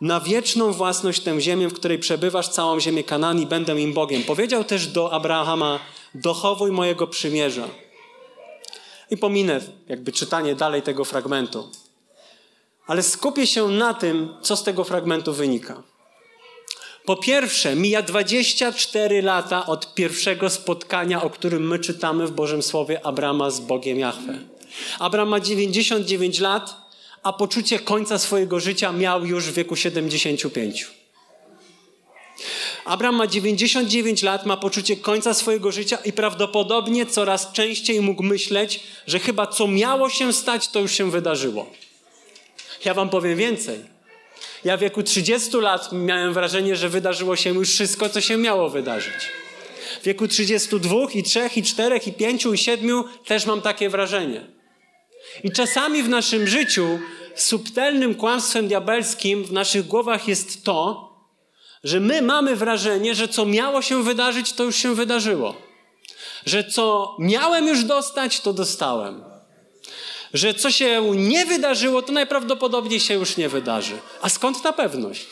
[0.00, 4.22] na wieczną własność tę ziemię, w której przebywasz, całą ziemię Kanaan i będę im Bogiem.
[4.22, 5.80] Powiedział też do Abrahama,
[6.14, 7.68] dochowuj mojego przymierza.
[9.10, 11.68] I pominę jakby czytanie dalej tego fragmentu.
[12.86, 15.82] Ale skupię się na tym, co z tego fragmentu wynika.
[17.04, 23.06] Po pierwsze, mija 24 lata od pierwszego spotkania, o którym my czytamy w Bożym Słowie
[23.06, 24.38] Abrama z Bogiem Jahwe.
[24.98, 26.76] Abram ma 99 lat,
[27.22, 30.86] a poczucie końca swojego życia miał już w wieku 75.
[32.84, 38.80] Abraham ma 99 lat, ma poczucie końca swojego życia i prawdopodobnie coraz częściej mógł myśleć,
[39.06, 41.66] że chyba co miało się stać, to już się wydarzyło.
[42.84, 43.80] Ja wam powiem więcej.
[44.64, 48.70] Ja w wieku 30 lat miałem wrażenie, że wydarzyło się już wszystko, co się miało
[48.70, 49.30] wydarzyć.
[50.00, 54.46] W wieku 32 i 3 i 4 i 5 i 7 też mam takie wrażenie.
[55.44, 56.98] I czasami w naszym życiu
[57.34, 61.10] subtelnym kłamstwem diabelskim w naszych głowach jest to,
[61.84, 65.54] że my mamy wrażenie, że co miało się wydarzyć, to już się wydarzyło.
[66.46, 69.33] Że co miałem już dostać, to dostałem.
[70.34, 73.98] Że co się nie wydarzyło, to najprawdopodobniej się już nie wydarzy.
[74.22, 75.26] A skąd ta pewność?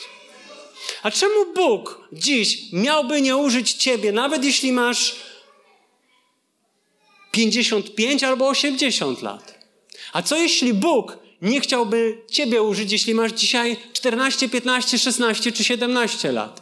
[1.02, 5.16] A czemu Bóg dziś miałby nie użyć ciebie, nawet jeśli masz
[7.30, 9.58] 55 albo 80 lat?
[10.12, 15.64] A co jeśli Bóg nie chciałby Ciebie użyć, jeśli masz dzisiaj 14, 15, 16 czy
[15.64, 16.61] 17 lat.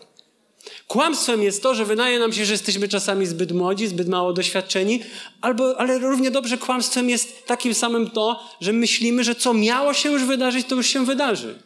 [0.91, 5.01] Kłamstwem jest to, że wydaje nam się, że jesteśmy czasami zbyt młodzi, zbyt mało doświadczeni,
[5.41, 10.11] albo, ale równie dobrze kłamstwem jest takim samym to, że myślimy, że co miało się
[10.11, 11.59] już wydarzyć, to już się wydarzy.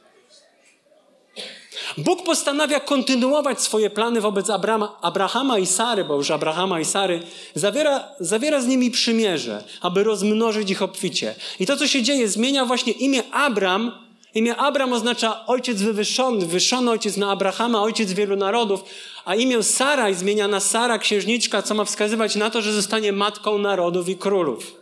[1.99, 7.23] Bóg postanawia kontynuować swoje plany wobec Abrama, Abrahama i Sary, bo już Abrahama i Sary,
[7.55, 11.35] zawiera, zawiera z nimi przymierze, aby rozmnożyć ich obficie.
[11.61, 14.04] I to, co się dzieje, zmienia właśnie imię Abram.
[14.35, 18.81] Imię Abram oznacza ojciec wywyższony, wywyższony ojciec na Abrahama, ojciec wielu narodów,
[19.25, 23.59] a imię Saraj zmienia na Sara, księżniczka, co ma wskazywać na to, że zostanie matką
[23.59, 24.75] narodów i królów.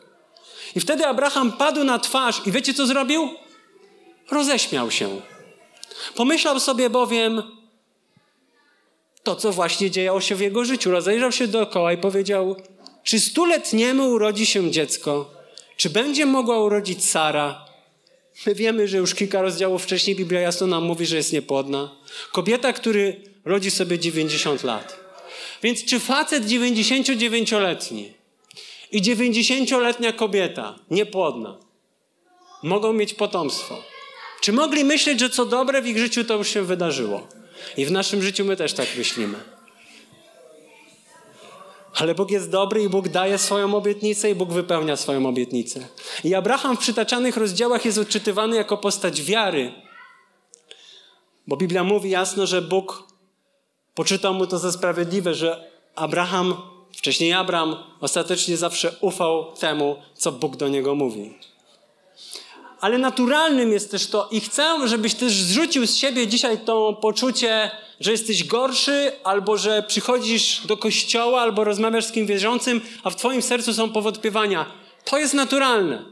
[0.77, 3.29] I wtedy Abraham padł na twarz i wiecie, co zrobił?
[4.31, 5.21] Roześmiał się.
[6.15, 7.43] Pomyślał sobie bowiem,
[9.23, 10.91] to, co właśnie działo się w jego życiu.
[10.91, 12.57] Rozejrzał się dookoła i powiedział,
[13.03, 15.31] czy stuletniemu urodzi się dziecko?
[15.77, 17.72] Czy będzie mogła urodzić Sara?
[18.47, 21.97] My wiemy, że już kilka rozdziałów wcześniej Biblia jasno nam mówi, że jest niepłodna.
[22.33, 25.01] Kobieta, który rodzi sobie 90 lat.
[25.63, 28.13] Więc czy facet 99-letni
[28.93, 31.59] i 90-letnia kobieta niepłodna
[32.63, 33.83] mogą mieć potomstwo?
[34.41, 37.29] Czy mogli myśleć, że co dobre w ich życiu to już się wydarzyło?
[37.77, 39.39] I w naszym życiu my też tak myślimy.
[41.95, 45.89] Ale Bóg jest dobry i Bóg daje swoją obietnicę i Bóg wypełnia swoją obietnicę.
[46.25, 49.73] I Abraham w przytaczanych rozdziałach jest odczytywany jako postać wiary.
[51.47, 53.09] Bo Biblia mówi jasno, że Bóg
[53.95, 56.55] poczytał mu to za sprawiedliwe, że Abraham,
[56.97, 61.35] wcześniej Abraham, ostatecznie zawsze ufał temu, co Bóg do niego mówi
[62.83, 67.71] ale naturalnym jest też to i chcę, żebyś też zrzucił z siebie dzisiaj to poczucie,
[68.03, 73.17] że jesteś gorszy, albo że przychodzisz do kościoła, albo rozmawiasz z kim wierzącym, a w
[73.17, 74.67] twoim sercu są powątpiewania.
[75.05, 76.05] To jest naturalne.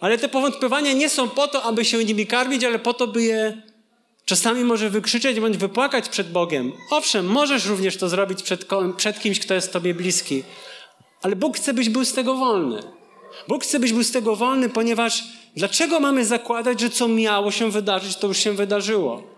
[0.00, 3.22] Ale te powątpiewania nie są po to, aby się nimi karmić, ale po to, by
[3.22, 3.62] je
[4.24, 6.72] czasami może wykrzyczeć bądź wypłakać przed Bogiem.
[6.90, 8.64] Owszem, możesz również to zrobić przed,
[8.96, 10.42] przed kimś, kto jest tobie bliski,
[11.22, 12.82] ale Bóg chce, byś był z tego wolny.
[13.48, 15.24] Bóg chce, byś był z tego wolny, ponieważ
[15.56, 19.31] dlaczego mamy zakładać, że co miało się wydarzyć, to już się wydarzyło?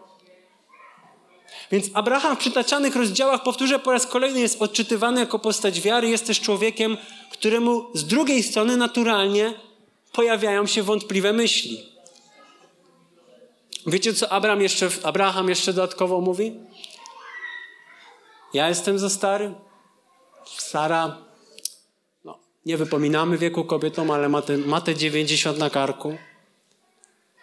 [1.70, 6.27] Więc Abraham w przytaczanych rozdziałach, powtórzę po raz kolejny, jest odczytywany jako postać wiary, jest
[6.27, 6.96] też człowiekiem,
[7.33, 9.55] któremu z drugiej strony naturalnie
[10.12, 11.88] pojawiają się wątpliwe myśli.
[13.87, 16.61] Wiecie, co Abraham jeszcze, Abraham jeszcze dodatkowo mówi?
[18.55, 19.55] Ja jestem za stary,
[20.59, 21.16] Sara
[22.66, 26.16] nie wypominamy wieku kobietom, ale ma te, ma te 90 na karku.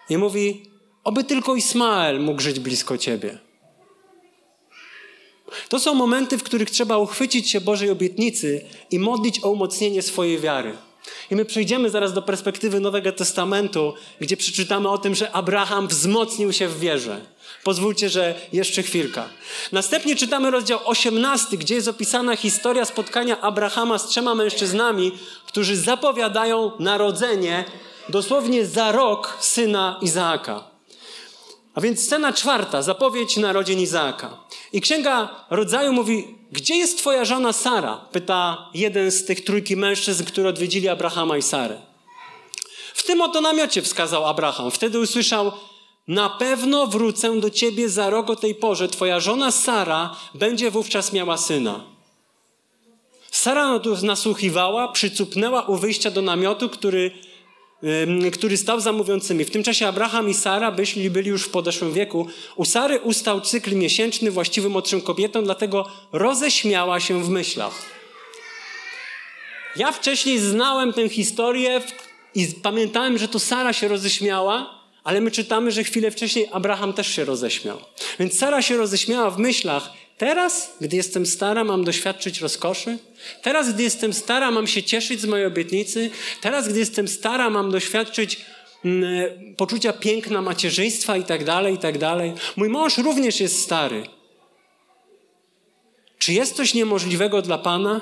[0.09, 0.63] I mówi,
[1.03, 3.37] oby tylko Ismael mógł żyć blisko ciebie.
[5.69, 10.39] To są momenty, w których trzeba uchwycić się Bożej obietnicy i modlić o umocnienie swojej
[10.39, 10.77] wiary.
[11.31, 16.53] I my przejdziemy zaraz do perspektywy Nowego Testamentu, gdzie przeczytamy o tym, że Abraham wzmocnił
[16.53, 17.21] się w wierze.
[17.63, 19.29] Pozwólcie, że jeszcze chwilka.
[19.71, 25.11] Następnie czytamy rozdział 18, gdzie jest opisana historia spotkania Abrahama z trzema mężczyznami,
[25.47, 27.65] którzy zapowiadają narodzenie
[28.09, 30.70] dosłownie za rok syna Izaaka.
[31.75, 34.37] A więc scena czwarta, zapowiedź narodzin Izaaka.
[34.73, 37.97] I księga rodzaju mówi: Gdzie jest twoja żona Sara?
[38.11, 41.81] Pyta jeden z tych trójki mężczyzn, którzy odwiedzili Abrahama i Sarę.
[42.93, 44.71] W tym oto namiocie wskazał Abraham.
[44.71, 45.51] Wtedy usłyszał:
[46.07, 48.89] Na pewno wrócę do ciebie za rok o tej porze.
[48.89, 51.83] Twoja żona Sara będzie wówczas miała syna.
[53.31, 57.11] Sara nasłuchiwała, przycupnęła u wyjścia do namiotu, który
[58.33, 59.45] który stał za mówiącymi.
[59.45, 62.27] W tym czasie Abraham i Sara byli, byli już w podeszłym wieku.
[62.55, 67.73] U Sary ustał cykl miesięczny właściwy młodszym kobietom, dlatego roześmiała się w myślach.
[69.75, 71.81] Ja wcześniej znałem tę historię
[72.35, 77.15] i pamiętałem, że to Sara się roześmiała, ale my czytamy, że chwilę wcześniej Abraham też
[77.15, 77.77] się roześmiał.
[78.19, 79.89] Więc Sara się roześmiała w myślach,
[80.21, 82.97] Teraz, gdy jestem stara, mam doświadczyć rozkoszy.
[83.41, 86.09] Teraz, gdy jestem stara, mam się cieszyć z mojej obietnicy.
[86.41, 88.41] Teraz, gdy jestem stara, mam doświadczyć
[88.85, 92.33] mm, poczucia piękna macierzyństwa i tak dalej, i tak dalej.
[92.55, 94.03] Mój mąż również jest stary.
[96.17, 98.01] Czy jest coś niemożliwego dla Pana?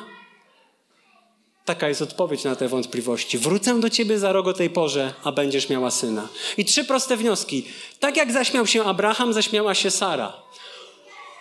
[1.65, 3.37] Taka jest odpowiedź na te wątpliwości.
[3.37, 6.27] Wrócę do ciebie za rok o tej porze, a będziesz miała syna.
[6.57, 7.65] I trzy proste wnioski.
[7.99, 10.33] Tak jak zaśmiał się Abraham, zaśmiała się Sara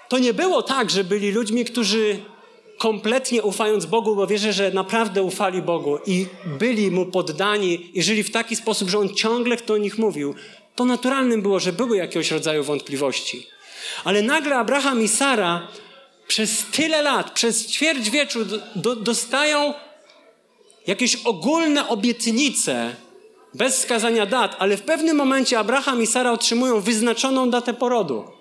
[0.08, 2.18] to nie było tak, że byli ludźmi, którzy
[2.78, 6.26] kompletnie ufając Bogu, bo wierzę, że naprawdę ufali Bogu i
[6.58, 10.34] byli Mu poddani i żyli w taki sposób, że On ciągle to o nich mówił,
[10.74, 13.46] to naturalnym było, że były jakiegoś rodzaju wątpliwości.
[14.04, 15.68] Ale nagle Abraham i Sara
[16.26, 18.40] przez tyle lat, przez ćwierć wieczu
[18.76, 19.74] do, dostają
[20.86, 22.96] jakieś ogólne obietnice
[23.54, 28.37] bez wskazania dat, ale w pewnym momencie Abraham i Sara otrzymują wyznaczoną datę porodu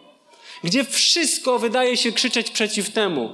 [0.64, 3.34] gdzie wszystko wydaje się krzyczeć przeciw temu,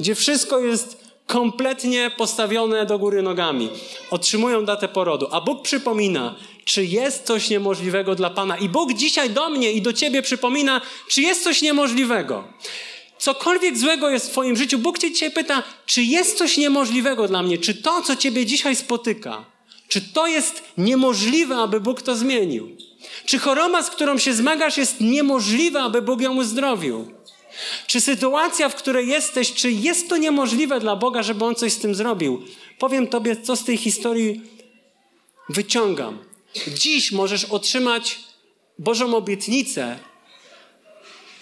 [0.00, 3.68] gdzie wszystko jest kompletnie postawione do góry nogami.
[4.10, 8.56] Otrzymują datę porodu, a Bóg przypomina, czy jest coś niemożliwego dla Pana.
[8.56, 12.44] I Bóg dzisiaj do mnie i do Ciebie przypomina, czy jest coś niemożliwego.
[13.18, 17.42] Cokolwiek złego jest w Twoim życiu, Bóg Cię dzisiaj pyta, czy jest coś niemożliwego dla
[17.42, 19.44] mnie, czy to, co Ciebie dzisiaj spotyka,
[19.88, 22.76] czy to jest niemożliwe, aby Bóg to zmienił.
[23.26, 27.12] Czy choroba, z którą się zmagasz, jest niemożliwa, aby Bóg ją uzdrowił?
[27.86, 31.78] Czy sytuacja, w której jesteś, czy jest to niemożliwe dla Boga, żeby On coś z
[31.78, 32.42] tym zrobił?
[32.78, 34.40] Powiem Tobie, co z tej historii
[35.48, 36.18] wyciągam.
[36.74, 38.20] Dziś możesz otrzymać
[38.78, 39.98] Bożą obietnicę,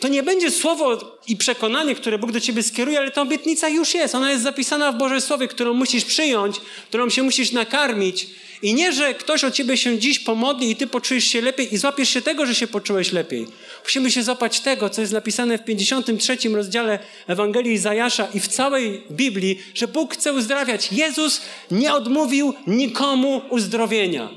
[0.00, 3.94] to nie będzie słowo i przekonanie, które Bóg do ciebie skieruje, ale ta obietnica już
[3.94, 4.14] jest.
[4.14, 6.56] Ona jest zapisana w Bożej Słowie, którą musisz przyjąć,
[6.88, 8.26] którą się musisz nakarmić.
[8.62, 11.78] I nie, że ktoś o ciebie się dziś pomodli i ty poczujesz się lepiej i
[11.78, 13.46] złapiesz się tego, że się poczułeś lepiej.
[13.84, 19.02] Musimy się złapać tego, co jest napisane w 53 rozdziale Ewangelii Zajasza i w całej
[19.10, 20.92] Biblii, że Bóg chce uzdrawiać.
[20.92, 24.28] Jezus nie odmówił nikomu uzdrowienia.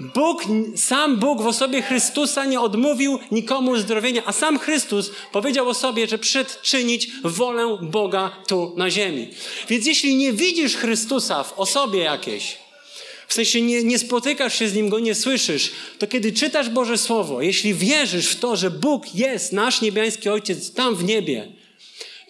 [0.00, 0.44] Bóg,
[0.76, 6.06] sam Bóg w osobie Chrystusa nie odmówił nikomu uzdrowienia, a sam Chrystus powiedział o sobie,
[6.06, 9.28] że przyszedł czynić wolę Boga tu na ziemi.
[9.68, 12.56] Więc jeśli nie widzisz Chrystusa w osobie jakiejś,
[13.28, 16.98] w sensie nie, nie spotykasz się z Nim, Go nie słyszysz, to kiedy czytasz Boże
[16.98, 21.48] Słowo, jeśli wierzysz w to, że Bóg jest, nasz niebiański Ojciec, tam w niebie,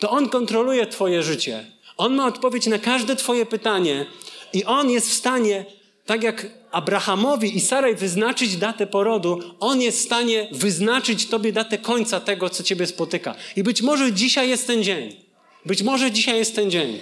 [0.00, 1.66] to On kontroluje Twoje życie.
[1.96, 4.06] On ma odpowiedź na każde Twoje pytanie
[4.52, 5.64] i On jest w stanie,
[6.06, 11.78] tak jak Abrahamowi i Sarej wyznaczyć datę porodu, On jest w stanie wyznaczyć Tobie datę
[11.78, 13.34] końca tego, co Ciebie spotyka.
[13.56, 15.28] I być może dzisiaj jest ten dzień.
[15.68, 16.98] Być może dzisiaj jest ten dzień.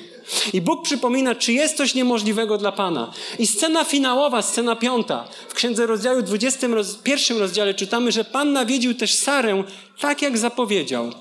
[0.53, 3.13] I Bóg przypomina, czy jest coś niemożliwego dla Pana.
[3.39, 5.29] I scena finałowa, scena piąta.
[5.49, 9.65] W księdze rozdziału 21 rozdziale czytamy, że Pan nawiedził też Sarę
[10.01, 11.13] tak, jak zapowiedział.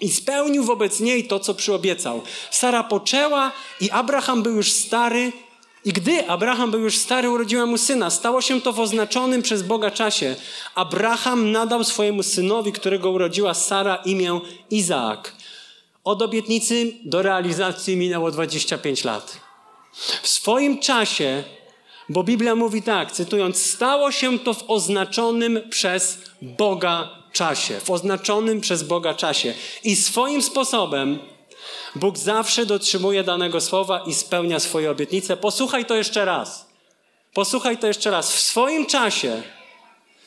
[0.00, 2.22] I spełnił wobec niej to, co przyobiecał.
[2.50, 5.32] Sara poczęła i Abraham był już stary,
[5.84, 8.10] i gdy Abraham był już stary, urodziła mu syna.
[8.10, 10.36] Stało się to w oznaczonym przez Boga czasie.
[10.74, 14.40] Abraham nadał swojemu synowi, którego urodziła Sara, imię
[14.70, 15.41] Izaak.
[16.04, 19.40] Od obietnicy do realizacji minęło 25 lat.
[20.22, 21.44] W swoim czasie,
[22.08, 27.80] bo Biblia mówi tak, cytując, stało się to w oznaczonym przez Boga czasie.
[27.80, 29.54] W oznaczonym przez Boga czasie.
[29.84, 31.18] I swoim sposobem
[31.96, 35.36] Bóg zawsze dotrzymuje danego słowa i spełnia swoje obietnice.
[35.36, 36.68] Posłuchaj to jeszcze raz.
[37.34, 38.32] Posłuchaj to jeszcze raz.
[38.32, 39.42] W swoim czasie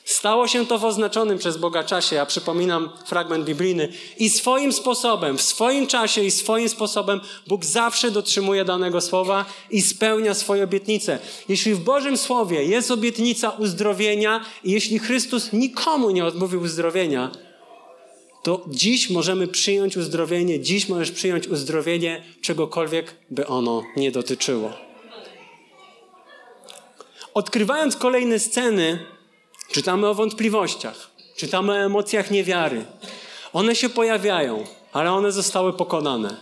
[0.05, 2.15] stało się to w oznaczonym przez Boga czasie.
[2.15, 3.89] Ja przypominam fragment biblijny.
[4.17, 9.81] I swoim sposobem, w swoim czasie i swoim sposobem Bóg zawsze dotrzymuje danego słowa i
[9.81, 11.19] spełnia swoje obietnice.
[11.49, 17.31] Jeśli w Bożym Słowie jest obietnica uzdrowienia i jeśli Chrystus nikomu nie odmówił uzdrowienia,
[18.43, 24.73] to dziś możemy przyjąć uzdrowienie, dziś możesz przyjąć uzdrowienie, czegokolwiek by ono nie dotyczyło.
[27.33, 29.14] Odkrywając kolejne sceny,
[29.71, 32.85] czytamy o wątpliwościach, czytamy o emocjach niewiary.
[33.53, 36.37] One się pojawiają, ale one zostały pokonane.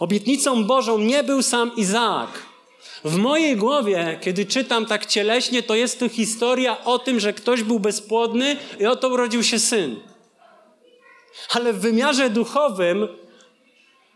[0.00, 2.30] Obietnicą Bożą nie był sam Izaak.
[3.04, 7.62] W mojej głowie, kiedy czytam tak cieleśnie, to jest to historia o tym, że ktoś
[7.62, 10.00] był bezpłodny i oto urodził się syn.
[11.50, 13.08] Ale w wymiarze duchowym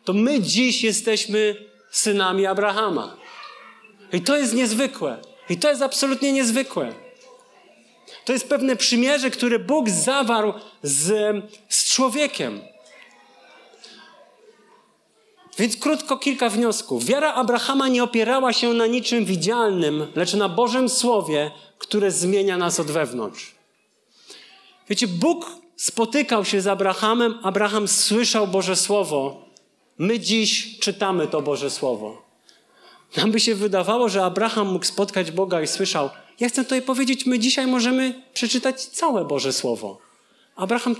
[0.05, 1.57] to my dziś jesteśmy
[1.90, 3.16] synami Abrahama.
[4.12, 5.18] I to jest niezwykłe.
[5.48, 7.07] I to jest absolutnie niezwykłe.
[8.28, 11.36] To jest pewne przymierze, które Bóg zawarł z,
[11.68, 12.60] z człowiekiem.
[15.58, 17.04] Więc krótko kilka wniosków.
[17.04, 22.80] Wiara Abrahama nie opierała się na niczym widzialnym, lecz na Bożym Słowie, które zmienia nas
[22.80, 23.54] od wewnątrz.
[24.88, 29.44] Wiecie, Bóg spotykał się z Abrahamem, Abraham słyszał Boże Słowo.
[29.98, 32.22] My dziś czytamy to Boże Słowo.
[33.16, 36.10] Nam by się wydawało, że Abraham mógł spotkać Boga i słyszał.
[36.40, 39.98] Ja chcę tutaj powiedzieć, my dzisiaj możemy przeczytać całe Boże Słowo.
[40.57, 40.96] Abraham,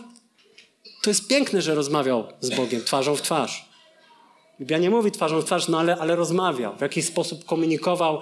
[1.03, 3.69] to jest piękne, że rozmawiał z Bogiem twarzą w twarz.
[4.61, 6.77] Biblia nie mówi twarzą w twarz, no ale, ale rozmawiał.
[6.77, 8.21] W jakiś sposób komunikował.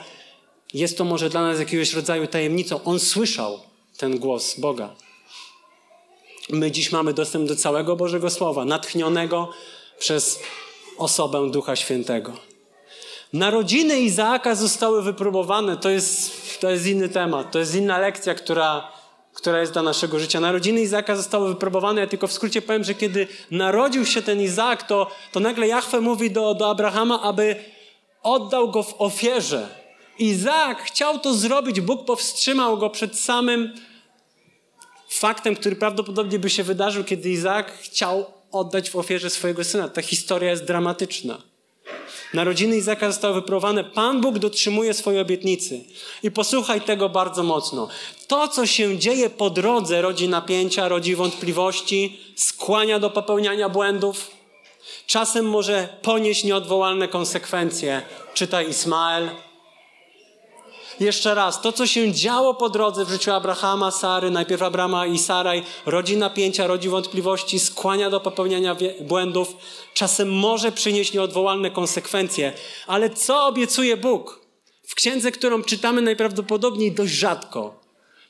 [0.75, 2.85] Jest to może dla nas jakiegoś rodzaju tajemnicą.
[2.85, 3.61] On słyszał
[3.97, 4.95] ten głos Boga.
[6.51, 9.51] My dziś mamy dostęp do całego Bożego Słowa, natchnionego
[9.99, 10.41] przez
[10.99, 12.33] osobę Ducha Świętego.
[13.33, 15.77] Narodziny Izaaka zostały wypróbowane.
[15.77, 18.93] To jest, to jest inny temat, to jest inna lekcja, która,
[19.35, 20.41] która jest dla naszego życia.
[20.41, 22.01] Narodziny Izaaka zostały wypróbowane.
[22.01, 26.01] Ja tylko w skrócie powiem, że kiedy narodził się ten Izaak, to, to nagle Jahwe
[26.01, 27.57] mówi do, do Abrahama, aby
[28.23, 29.69] oddał go w ofierze.
[30.19, 33.75] Izaak chciał to zrobić, Bóg powstrzymał go przed samym
[35.09, 39.89] faktem, który prawdopodobnie by się wydarzył, kiedy Izaak chciał oddać w ofierze swojego syna.
[39.89, 41.56] Ta historia jest dramatyczna.
[42.35, 43.85] Narodziny Izaka zostały wyprowane.
[43.85, 45.85] Pan Bóg dotrzymuje swojej obietnicy.
[46.23, 47.89] I posłuchaj tego bardzo mocno.
[48.27, 54.31] To, co się dzieje po drodze, rodzi napięcia, rodzi wątpliwości, skłania do popełniania błędów.
[55.07, 58.03] Czasem może ponieść nieodwołalne konsekwencje.
[58.35, 59.31] Czytaj Ismael,
[61.01, 65.19] jeszcze raz, to co się działo po drodze w życiu Abrahama, Sary, najpierw Abrama i
[65.19, 69.57] Saraj, rodzi napięcia, rodzi wątpliwości, skłania do popełniania błędów,
[69.95, 72.53] czasem może przynieść nieodwołalne konsekwencje.
[72.87, 74.41] Ale co obiecuje Bóg?
[74.87, 77.81] W księdze, którą czytamy najprawdopodobniej dość rzadko.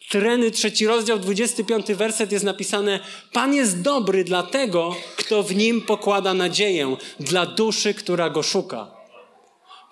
[0.09, 3.01] Treny, trzeci rozdział, 25 werset jest napisane:
[3.33, 8.96] Pan jest dobry dla tego, kto w nim pokłada nadzieję, dla duszy, która go szuka.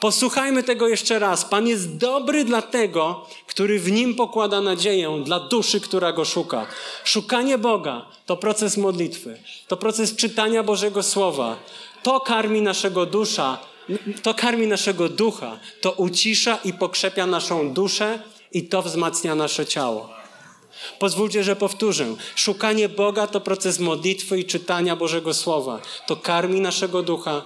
[0.01, 1.45] Posłuchajmy tego jeszcze raz.
[1.45, 6.67] Pan jest dobry dla tego, który w nim pokłada nadzieję, dla duszy, która go szuka.
[7.05, 9.39] Szukanie Boga to proces modlitwy,
[9.69, 11.57] to proces czytania Bożego Słowa.
[12.03, 13.59] To karmi naszego dusza,
[14.23, 18.23] to karmi naszego ducha, to ucisza i pokrzepia naszą duszę
[18.53, 20.11] i to wzmacnia nasze ciało.
[20.99, 22.07] Pozwólcie, że powtórzę.
[22.35, 25.81] Szukanie Boga to proces modlitwy i czytania Bożego Słowa.
[26.07, 27.43] To karmi naszego ducha,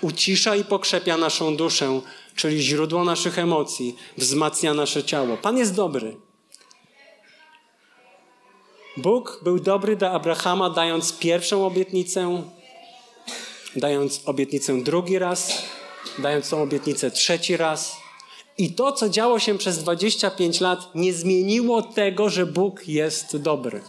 [0.00, 2.00] ucisza i pokrzepia naszą duszę,
[2.36, 5.36] czyli źródło naszych emocji, wzmacnia nasze ciało.
[5.36, 6.16] Pan jest dobry.
[8.96, 12.42] Bóg był dobry dla Abrahama, dając pierwszą obietnicę,
[13.76, 15.62] dając obietnicę drugi raz,
[16.18, 17.96] dając tą obietnicę trzeci raz.
[18.58, 23.80] I to, co działo się przez 25 lat, nie zmieniło tego, że Bóg jest dobry.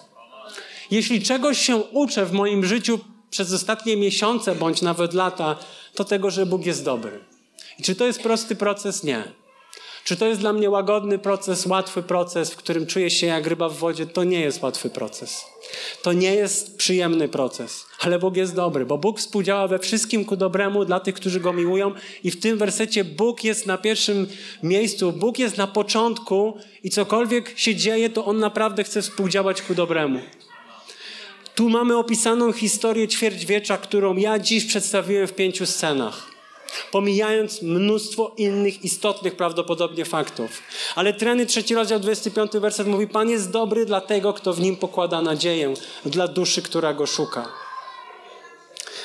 [0.91, 2.99] Jeśli czegoś się uczę w moim życiu
[3.30, 5.55] przez ostatnie miesiące bądź nawet lata,
[6.00, 7.20] to tego, że Bóg jest dobry.
[7.80, 9.04] I czy to jest prosty proces?
[9.04, 9.24] Nie.
[10.04, 13.70] Czy to jest dla mnie łagodny proces, łatwy proces, w którym czuję się jak ryba
[13.70, 14.06] w wodzie?
[14.06, 15.45] To nie jest łatwy proces.
[16.04, 20.36] To nie jest przyjemny proces, ale Bóg jest dobry, bo Bóg współdziała we wszystkim ku
[20.36, 21.91] dobremu dla tych, którzy Go miłują
[22.24, 24.28] i w tym wersecie Bóg jest na pierwszym
[24.64, 29.76] miejscu, Bóg jest na początku i cokolwiek się dzieje, to On naprawdę chce współdziałać ku
[29.76, 30.20] dobremu.
[31.60, 36.28] Tu mamy opisaną historię ćwierćwiecza, którą ja dziś przedstawiłem w pięciu scenach.
[36.91, 40.62] Pomijając mnóstwo innych istotnych prawdopodobnie faktów.
[40.95, 44.76] Ale treny trzeci rozdział 25 werset mówi: Pan jest dobry dla tego, kto w nim
[44.76, 45.74] pokłada nadzieję,
[46.05, 47.47] dla duszy, która go szuka.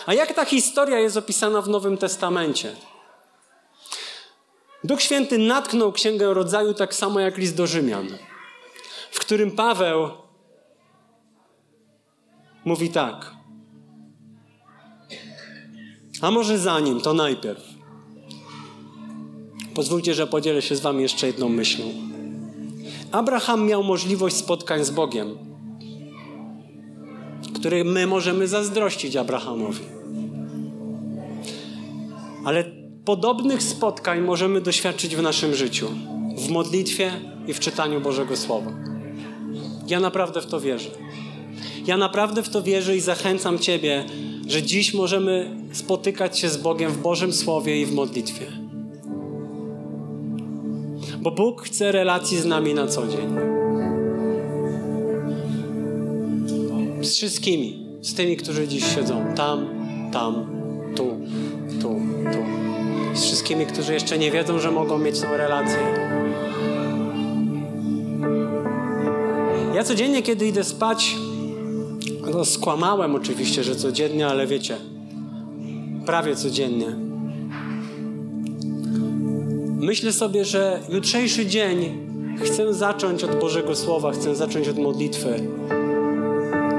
[0.07, 2.77] A jak ta historia jest opisana w Nowym Testamencie?
[4.85, 8.19] Duch Święty natknął Księgę Rodzaju tak samo jak list do Rzymian,
[9.11, 10.24] w którym Paweł
[12.65, 13.35] mówi tak.
[16.21, 17.75] A może zanim, to najpierw.
[19.75, 21.85] Pozwólcie, że podzielę się z Wami jeszcze jedną myślą.
[23.13, 25.39] Abraham miał możliwość spotkań z Bogiem,
[27.55, 29.85] której my możemy zazdrościć Abrahamowi.
[32.45, 32.65] Ale
[33.05, 35.89] podobnych spotkań możemy doświadczyć w naszym życiu,
[36.37, 37.13] w modlitwie
[37.47, 38.73] i w czytaniu Bożego Słowa.
[39.89, 40.91] Ja naprawdę w to wierzę.
[41.87, 44.05] Ja naprawdę w to wierzę i zachęcam Ciebie,
[44.47, 48.47] że dziś możemy spotykać się z Bogiem w Bożym Słowie i w modlitwie.
[51.21, 53.29] Bo Bóg chce relacji z nami na co dzień.
[57.03, 57.85] Z wszystkimi.
[58.03, 59.69] Z tymi, którzy dziś siedzą tam,
[60.13, 60.47] tam,
[60.97, 61.21] tu,
[61.81, 62.01] tu,
[62.33, 62.39] tu.
[63.15, 65.79] Z wszystkimi, którzy jeszcze nie wiedzą, że mogą mieć tą relację.
[69.75, 71.17] Ja codziennie, kiedy idę spać,
[72.33, 74.77] no, skłamałem oczywiście, że codziennie, ale wiecie,
[76.07, 76.87] prawie codziennie.
[79.81, 81.99] Myślę sobie, że jutrzejszy dzień
[82.45, 85.49] chcę zacząć od Bożego Słowa, chcę zacząć od modlitwy.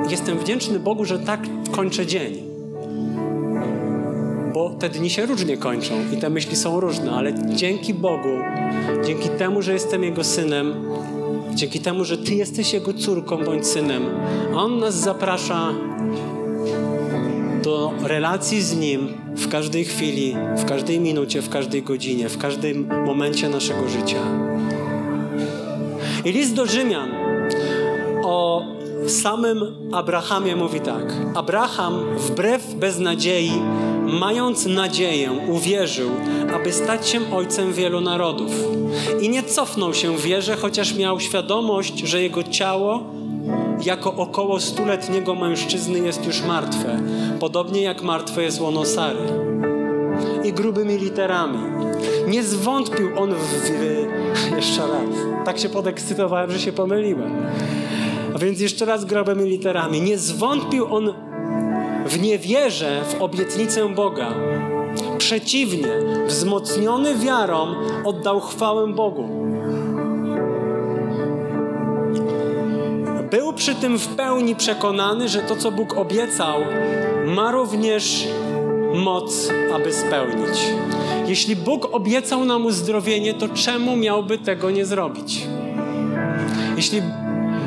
[0.09, 1.39] Jestem wdzięczny Bogu, że tak
[1.71, 2.54] kończę dzień.
[4.55, 8.39] Bo te dni się różnie kończą i te myśli są różne, ale dzięki Bogu,
[9.05, 10.73] dzięki temu, że jestem Jego synem,
[11.53, 14.03] Dzięki temu, że Ty jesteś Jego córką bądź synem,
[14.55, 15.73] On nas zaprasza
[17.63, 23.05] do relacji z Nim w każdej chwili, w każdej minucie, w każdej godzinie, w każdym
[23.05, 24.19] momencie naszego życia.
[26.25, 27.09] I list do Rzymian
[28.23, 28.65] o
[29.07, 29.59] samym
[29.91, 31.13] Abrahamie mówi tak.
[31.35, 33.51] Abraham wbrew beznadziei,
[34.19, 36.09] mając nadzieję, uwierzył,
[36.55, 38.51] aby stać się ojcem wielu narodów.
[39.21, 43.03] I nie cofnął się w wierze, chociaż miał świadomość, że jego ciało
[43.85, 46.99] jako około stuletniego mężczyzny jest już martwe,
[47.39, 49.19] podobnie jak martwe jest łono Sary.
[50.43, 51.59] I grubymi literami.
[52.27, 53.37] Nie zwątpił on w...
[53.37, 55.45] w jeszcze raz.
[55.45, 57.35] Tak się podekscytowałem, że się pomyliłem.
[58.35, 60.01] A więc jeszcze raz grubymi literami.
[60.01, 61.13] Nie zwątpił on
[62.05, 64.33] w niewierze w obietnicę Boga.
[65.17, 65.87] Przeciwnie,
[66.27, 67.75] wzmocniony wiarą
[68.05, 69.29] oddał chwałę Bogu.
[73.31, 76.59] Był przy tym w pełni przekonany, że to, co Bóg obiecał,
[77.25, 78.27] ma również
[78.93, 80.73] moc, aby spełnić.
[81.27, 85.47] Jeśli Bóg obiecał nam uzdrowienie, to czemu miałby tego nie zrobić?
[86.75, 87.01] Jeśli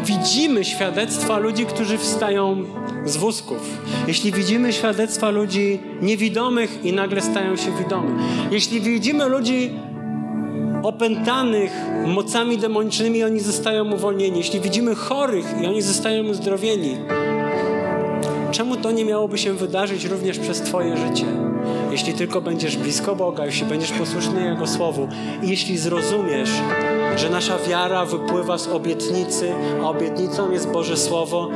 [0.08, 2.64] widzimy świadectwa ludzi, którzy wstają
[3.04, 3.58] z wózków,
[4.06, 8.10] jeśli widzimy świadectwa ludzi niewidomych i nagle stają się widomi,
[8.50, 9.70] jeśli widzimy ludzi
[10.82, 11.72] opętanych
[12.06, 14.38] mocami demonicznymi, oni zostają uwolnieni.
[14.38, 16.96] Jeśli widzimy chorych i oni zostają uzdrowieni,
[18.50, 21.24] czemu to nie miałoby się wydarzyć również przez Twoje życie?
[21.90, 25.08] Jeśli tylko będziesz blisko Boga, jeśli będziesz posłuszny Jego Słowu
[25.42, 26.50] jeśli zrozumiesz,
[27.16, 29.52] że nasza wiara wypływa z obietnicy,
[29.82, 31.48] a obietnicą jest Boże Słowo,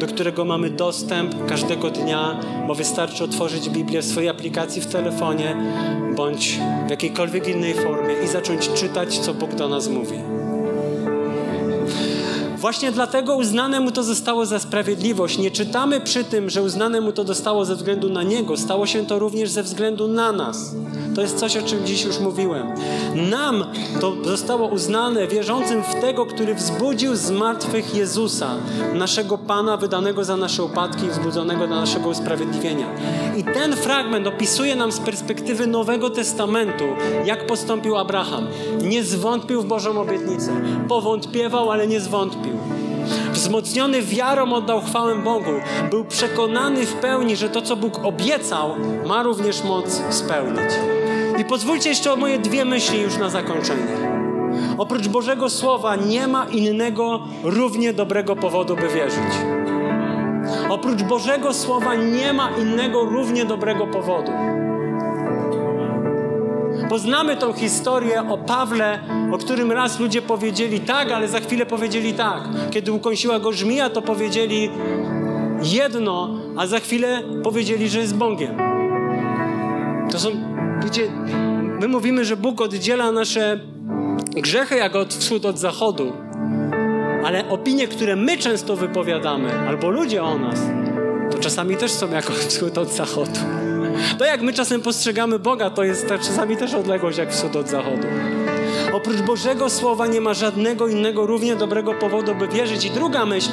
[0.00, 5.56] do którego mamy dostęp każdego dnia, bo wystarczy otworzyć Biblię w swojej aplikacji w telefonie
[6.16, 10.18] bądź w jakiejkolwiek innej formie i zacząć czytać, co Bóg do nas mówi.
[12.58, 15.38] Właśnie dlatego uznane mu to zostało za sprawiedliwość.
[15.38, 18.56] Nie czytamy przy tym, że uznane mu to zostało ze względu na niego.
[18.56, 20.74] Stało się to również ze względu na nas.
[21.14, 22.66] To jest coś, o czym dziś już mówiłem.
[23.30, 23.64] Nam
[24.00, 28.50] to zostało uznane wierzącym w tego, który wzbudził z martwych Jezusa,
[28.94, 32.86] naszego Pana, wydanego za nasze upadki i wzbudzonego dla naszego usprawiedliwienia.
[33.36, 36.84] I ten fragment opisuje nam z perspektywy Nowego Testamentu,
[37.24, 38.46] jak postąpił Abraham.
[38.82, 40.52] Nie zwątpił w Bożą obietnicę.
[40.88, 42.47] Powątpiewał, ale nie zwątpił.
[43.32, 45.52] Wzmocniony wiarą oddał chwałę Bogu.
[45.90, 48.74] Był przekonany w pełni, że to, co Bóg obiecał,
[49.06, 50.70] ma również moc spełnić.
[51.38, 54.18] I pozwólcie jeszcze o moje dwie myśli już na zakończenie.
[54.78, 59.34] Oprócz Bożego Słowa nie ma innego równie dobrego powodu, by wierzyć.
[60.68, 64.32] Oprócz Bożego Słowa nie ma innego równie dobrego powodu.
[66.88, 68.98] Poznamy tą historię o Pawle,
[69.32, 72.42] o którym raz ludzie powiedzieli tak, ale za chwilę powiedzieli tak.
[72.70, 74.70] Kiedy ukąsiła go żmija, to powiedzieli
[75.62, 78.56] jedno, a za chwilę powiedzieli, że jest Bogiem.
[80.10, 80.30] To są,
[80.84, 81.02] wiecie,
[81.80, 83.60] my mówimy, że Bóg oddziela nasze
[84.36, 86.12] grzechy jak od wschód od zachodu,
[87.24, 90.60] ale opinie, które my często wypowiadamy, albo ludzie o nas,
[91.30, 93.40] to czasami też są jak od wschód od zachodu.
[94.18, 98.06] To jak my czasem postrzegamy Boga, to jest czasami też odległość jak wschód od zachodu.
[98.92, 102.84] Oprócz Bożego Słowa nie ma żadnego innego równie dobrego powodu, by wierzyć.
[102.84, 103.50] I druga myśl,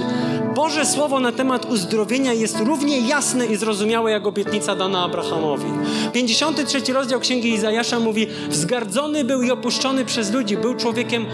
[0.55, 5.65] Boże Słowo na temat uzdrowienia jest równie jasne i zrozumiałe jak obietnica dana Abrahamowi.
[6.13, 11.25] 53 rozdział Księgi Izajasza mówi, wzgardzony był i opuszczony przez ludzi, był człowiekiem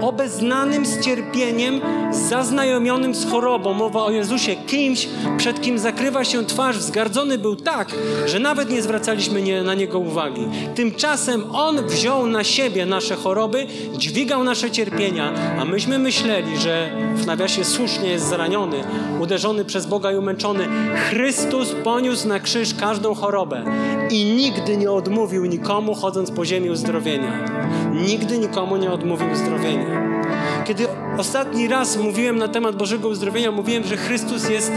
[0.00, 1.80] obeznanym z cierpieniem,
[2.10, 3.72] zaznajomionym z chorobą.
[3.72, 6.78] Mowa o Jezusie, kimś, przed kim zakrywa się twarz.
[6.78, 7.88] Wzgardzony był tak,
[8.26, 10.48] że nawet nie zwracaliśmy na niego uwagi.
[10.74, 13.49] Tymczasem On wziął na siebie nasze choroby,
[13.98, 18.84] dźwigał nasze cierpienia, a myśmy myśleli, że w nawiasie słusznie jest zraniony,
[19.20, 20.68] uderzony przez Boga i umęczony.
[21.10, 23.64] Chrystus poniósł na krzyż każdą chorobę
[24.10, 27.44] i nigdy nie odmówił nikomu, chodząc po ziemi uzdrowienia.
[27.92, 30.20] Nigdy nikomu nie odmówił uzdrowienia.
[30.64, 30.86] Kiedy
[31.18, 34.72] ostatni raz mówiłem na temat Bożego uzdrowienia, mówiłem, że Chrystus jest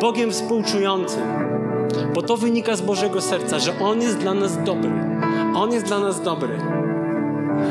[0.00, 1.22] Bogiem współczującym,
[2.14, 4.90] bo to wynika z Bożego serca, że On jest dla nas dobry.
[5.54, 6.81] On jest dla nas dobry.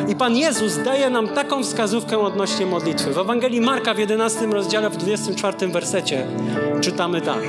[0.09, 3.13] I Pan Jezus daje nam taką wskazówkę odnośnie modlitwy.
[3.13, 6.27] W Ewangelii Marka w 11 rozdziale, w 24 wersecie
[6.81, 7.41] czytamy tak.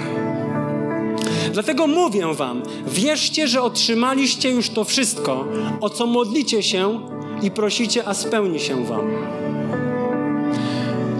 [1.52, 5.44] Dlatego mówię wam, wierzcie, że otrzymaliście już to wszystko,
[5.80, 7.00] o co modlicie się
[7.42, 9.10] i prosicie, a spełni się wam.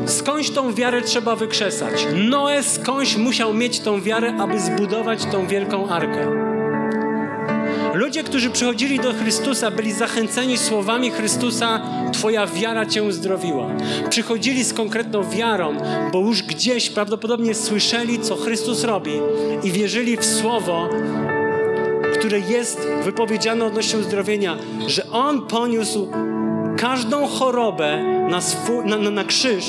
[0.06, 2.06] Skądś tą wiarę trzeba wykrzesać.
[2.14, 6.41] Noe skądś musiał mieć tą wiarę, aby zbudować tą wielką arkę.
[7.94, 11.82] Ludzie, którzy przychodzili do Chrystusa, byli zachęceni słowami Chrystusa:
[12.12, 13.66] Twoja wiara cię uzdrowiła.
[14.10, 15.76] Przychodzili z konkretną wiarą,
[16.12, 19.12] bo już gdzieś prawdopodobnie słyszeli, co Chrystus robi
[19.62, 20.88] i wierzyli w słowo,
[22.18, 26.08] które jest wypowiedziane odnośnie uzdrowienia, że On poniósł
[26.78, 29.64] każdą chorobę na, swój, na, na, na krzyż,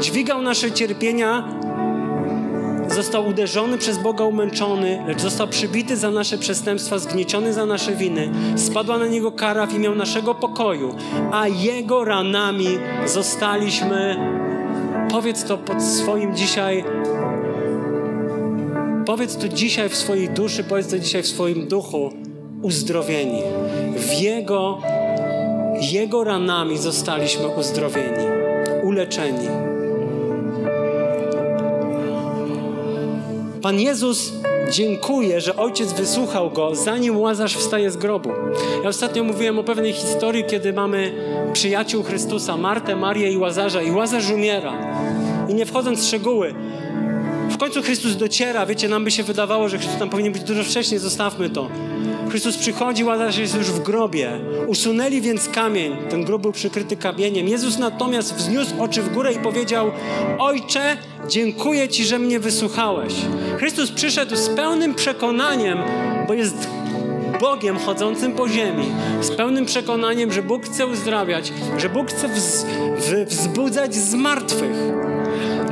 [0.00, 1.48] dźwigał nasze cierpienia
[2.94, 8.30] został uderzony przez Boga umęczony, lecz został przybity za nasze przestępstwa, zgnieciony za nasze winy.
[8.56, 10.94] Spadła na niego kara w imię naszego pokoju,
[11.32, 14.16] a jego ranami zostaliśmy.
[15.10, 16.84] Powiedz to pod swoim dzisiaj.
[19.06, 22.10] Powiedz to dzisiaj w swojej duszy, powiedz to dzisiaj w swoim duchu.
[22.62, 23.42] Uzdrowieni.
[23.96, 24.78] W jego,
[25.92, 28.26] jego ranami zostaliśmy uzdrowieni,
[28.82, 29.73] uleczeni.
[33.64, 34.32] Pan Jezus
[34.70, 38.30] dziękuję, że ojciec wysłuchał go, zanim łazarz wstaje z grobu.
[38.82, 41.12] Ja ostatnio mówiłem o pewnej historii, kiedy mamy
[41.52, 44.72] przyjaciół Chrystusa, Martę, Marię i Łazarza, i łazarz umiera.
[45.48, 46.54] I nie wchodząc w szczegóły,
[47.54, 50.64] w końcu Chrystus dociera, wiecie, nam by się wydawało, że Chrystus tam powinien być dużo
[50.64, 51.68] wcześniej, zostawmy to.
[52.30, 54.40] Chrystus przychodzi, Łazarz jest już w grobie.
[54.66, 57.48] Usunęli więc kamień, ten grób był przykryty kamieniem.
[57.48, 59.90] Jezus natomiast wzniósł oczy w górę i powiedział,
[60.38, 60.96] Ojcze,
[61.28, 63.14] dziękuję Ci, że mnie wysłuchałeś.
[63.58, 65.78] Chrystus przyszedł z pełnym przekonaniem,
[66.28, 66.68] bo jest
[67.40, 68.86] Bogiem chodzącym po ziemi,
[69.20, 72.66] z pełnym przekonaniem, że Bóg chce uzdrawiać, że Bóg chce wz
[73.28, 74.76] wzbudzać z martwych.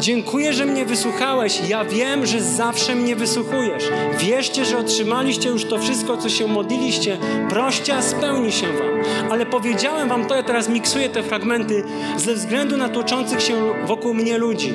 [0.03, 1.61] Dziękuję, że mnie wysłuchałeś.
[1.69, 3.85] Ja wiem, że zawsze mnie wysłuchujesz.
[4.19, 7.19] Wierzcie, że otrzymaliście już to wszystko, co się modliliście.
[7.49, 9.31] Proście, a spełni się wam.
[9.31, 11.85] Ale powiedziałem wam to, ja teraz miksuję te fragmenty
[12.17, 13.55] ze względu na toczących się
[13.87, 14.73] wokół mnie ludzi.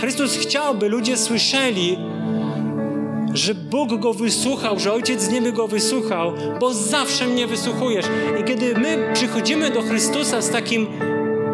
[0.00, 1.98] Chrystus chciałby, ludzie słyszeli,
[3.34, 8.06] że Bóg go wysłuchał, że Ojciec z nieba go wysłuchał, bo zawsze mnie wysłuchujesz.
[8.40, 10.86] I kiedy my przychodzimy do Chrystusa z takim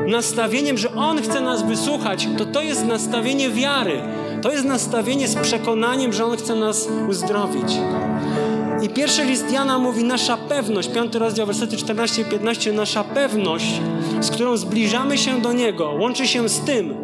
[0.06, 4.02] nastawieniem, że On chce nas wysłuchać, to to jest nastawienie wiary.
[4.42, 7.72] To jest nastawienie z przekonaniem, że On chce nas uzdrowić.
[8.82, 13.80] I pierwszy list Jana mówi nasza pewność, piąty rozdział, wersety 14 i 15, nasza pewność,
[14.20, 16.94] z którą zbliżamy się do Niego, łączy się z tym,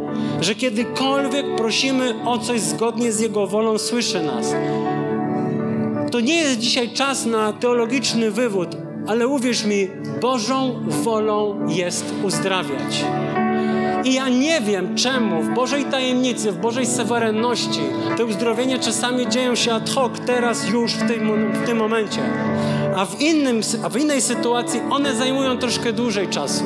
[0.40, 4.54] że kiedykolwiek prosimy o coś zgodnie z Jego wolą, słyszy nas.
[6.10, 8.76] To nie jest dzisiaj czas na teologiczny wywód,
[9.06, 9.88] ale uwierz mi,
[10.20, 13.04] Bożą wolą jest uzdrawiać.
[14.04, 17.80] I ja nie wiem czemu w Bożej tajemnicy, w Bożej suwerenności
[18.16, 22.20] te uzdrowienia czasami dzieją się ad hoc, teraz, już, w tym, w tym momencie.
[22.96, 26.64] A w, innym, a w innej sytuacji one zajmują troszkę dłużej czasu.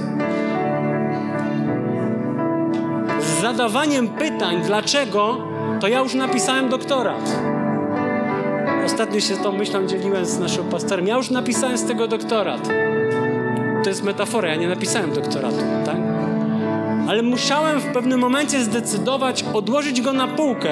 [3.21, 5.37] Z zadawaniem pytań, dlaczego,
[5.81, 7.54] to ja już napisałem doktorat.
[8.85, 11.07] Ostatnio się tą myślą dzieliłem z naszym pastorem.
[11.07, 12.69] Ja już napisałem z tego doktorat.
[13.85, 15.97] To jest metafora, ja nie napisałem doktoratu, tak?
[17.09, 20.71] Ale musiałem w pewnym momencie zdecydować, odłożyć go na półkę,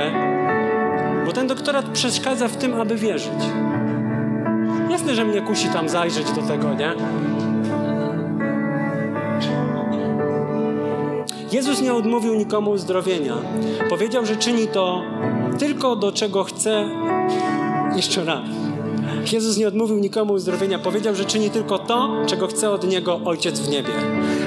[1.26, 3.42] bo ten doktorat przeszkadza w tym, aby wierzyć.
[4.90, 6.92] Jasne, że mnie kusi tam zajrzeć do tego, nie?
[11.52, 13.34] Jezus nie odmówił nikomu uzdrowienia.
[13.90, 15.02] Powiedział, że czyni to
[15.58, 16.88] tylko do czego chce.
[17.96, 18.44] Jeszcze raz.
[19.32, 20.78] Jezus nie odmówił nikomu uzdrowienia.
[20.78, 23.92] Powiedział, że czyni tylko to, czego chce od Niego Ojciec w niebie.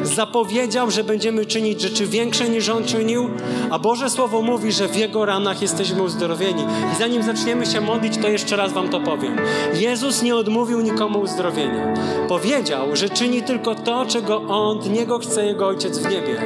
[0.05, 3.29] Zapowiedział, że będziemy czynić rzeczy większe niż On czynił,
[3.69, 6.63] a Boże Słowo mówi, że w Jego ranach jesteśmy uzdrowieni.
[6.93, 9.35] I zanim zaczniemy się modlić, to jeszcze raz Wam to powiem.
[9.73, 11.93] Jezus nie odmówił nikomu uzdrowienia.
[12.27, 16.41] Powiedział, że czyni tylko to, czego On Niego chce Jego Ojciec w niebie.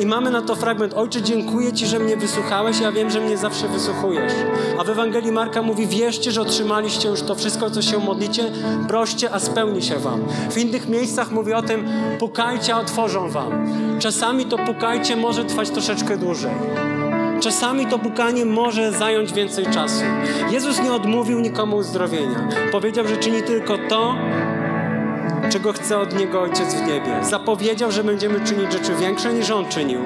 [0.00, 0.94] I mamy na to fragment.
[0.94, 2.80] Ojcze, dziękuję Ci, że mnie wysłuchałeś.
[2.80, 4.32] Ja wiem, że mnie zawsze wysłuchujesz.
[4.78, 8.52] A w Ewangelii Marka mówi, wierzcie, że otrzymaliście już to wszystko, co się modlicie.
[8.88, 10.20] Proście, a spełni się Wam.
[10.50, 11.88] W innych miejscach mówi o tym,
[12.18, 13.52] pukajcie, a otworzą Wam.
[13.98, 16.52] Czasami to pukajcie może trwać troszeczkę dłużej.
[17.40, 20.02] Czasami to pukanie może zająć więcej czasu.
[20.50, 22.48] Jezus nie odmówił nikomu uzdrowienia.
[22.72, 24.14] Powiedział, że czyni tylko to,
[25.50, 27.24] czego chce od Niego Ojciec w niebie.
[27.30, 30.00] Zapowiedział, że będziemy czynić rzeczy większe niż On czynił.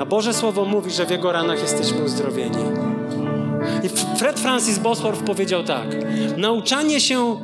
[0.00, 2.64] A Boże Słowo mówi, że w Jego ranach jesteśmy uzdrowieni.
[3.82, 3.88] I
[4.18, 5.86] Fred Francis Bosworth powiedział tak.
[6.36, 7.36] Nauczanie się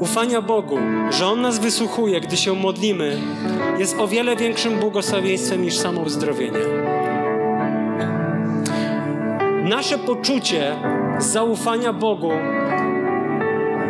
[0.00, 0.78] ufania Bogu,
[1.10, 3.20] że On nas wysłuchuje, gdy się modlimy,
[3.78, 6.58] jest o wiele większym błogosławieństwem niż samo uzdrowienie.
[9.64, 10.76] Nasze poczucie
[11.18, 12.32] zaufania Bogu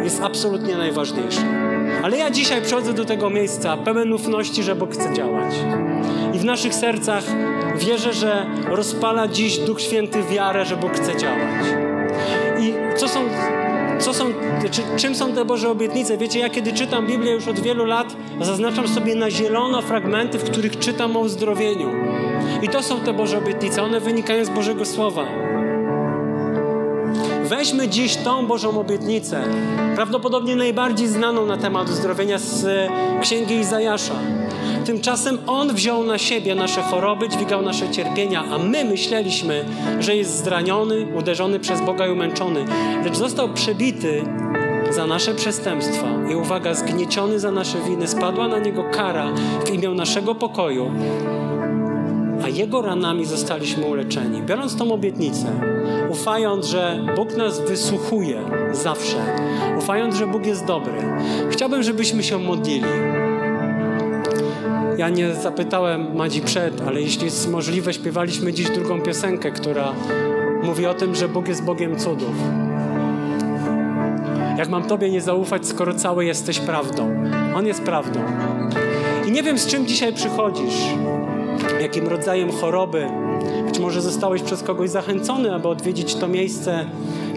[0.05, 1.41] jest absolutnie najważniejsze.
[2.03, 5.55] Ale ja dzisiaj przychodzę do tego miejsca pełen ufności, że Bóg chce działać.
[6.35, 7.25] I w naszych sercach
[7.77, 11.65] wierzę, że rozpala dziś Duch Święty wiarę, że Bóg chce działać.
[12.61, 13.21] I co są,
[14.01, 14.25] co są,
[14.71, 16.19] czy, czym są te Boże obietnice?
[16.19, 20.45] Wiecie, ja kiedy czytam Biblię już od wielu lat, zaznaczam sobie na zielono fragmenty, w
[20.45, 21.91] których czytam o uzdrowieniu.
[22.63, 23.83] I to są te Boże obietnice.
[23.83, 25.27] One wynikają z Bożego Słowa.
[27.45, 29.43] Weźmy dziś tą Bożą obietnicę,
[29.95, 32.89] prawdopodobnie najbardziej znaną na temat uzdrowienia z
[33.23, 34.15] Księgi Izajasza.
[34.91, 39.65] Tymczasem On wziął na siebie nasze choroby, dźwigał nasze cierpienia, a my myśleliśmy,
[40.01, 42.65] że jest zraniony, uderzony przez Boga i umęczony,
[43.05, 44.25] lecz został przebity
[44.91, 49.33] za nasze przestępstwa i uwaga, zgnieciony za nasze winy, spadła na Niego kara
[49.67, 50.91] w imię naszego pokoju,
[52.45, 54.43] a Jego ranami zostaliśmy uleczeni.
[54.43, 55.47] Biorąc tą obietnicę,
[56.11, 58.41] ufając, że Bóg nas wysłuchuje
[58.73, 59.17] zawsze,
[59.79, 61.03] ufając, że Bóg jest dobry,
[61.51, 63.10] chciałbym, żebyśmy się modlili.
[65.01, 69.93] Ja nie zapytałem Madzi przed, ale jeśli jest możliwe, śpiewaliśmy dziś drugą piosenkę, która
[70.63, 72.35] mówi o tym, że Bóg jest Bogiem cudów.
[74.59, 77.25] Jak mam Tobie nie zaufać, skoro cały jesteś prawdą?
[77.55, 78.21] On jest prawdą.
[79.27, 80.75] I nie wiem, z czym dzisiaj przychodzisz,
[81.83, 83.07] jakim rodzajem choroby.
[83.67, 86.85] Być może zostałeś przez kogoś zachęcony, aby odwiedzić to miejsce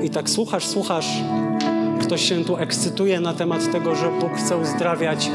[0.03, 1.07] i tak słuchasz, słuchasz.
[2.01, 5.29] Ktoś się tu ekscytuje na temat tego, że Bóg chce uzdrawiać.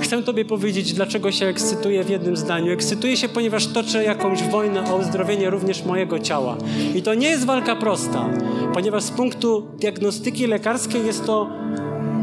[0.00, 2.72] Chcę Tobie powiedzieć, dlaczego się ekscytuję w jednym zdaniu.
[2.72, 6.56] Ekscytuję się, ponieważ toczę jakąś wojnę o uzdrowienie również mojego ciała.
[6.94, 8.30] I to nie jest walka prosta,
[8.74, 11.50] ponieważ z punktu diagnostyki lekarskiej jest to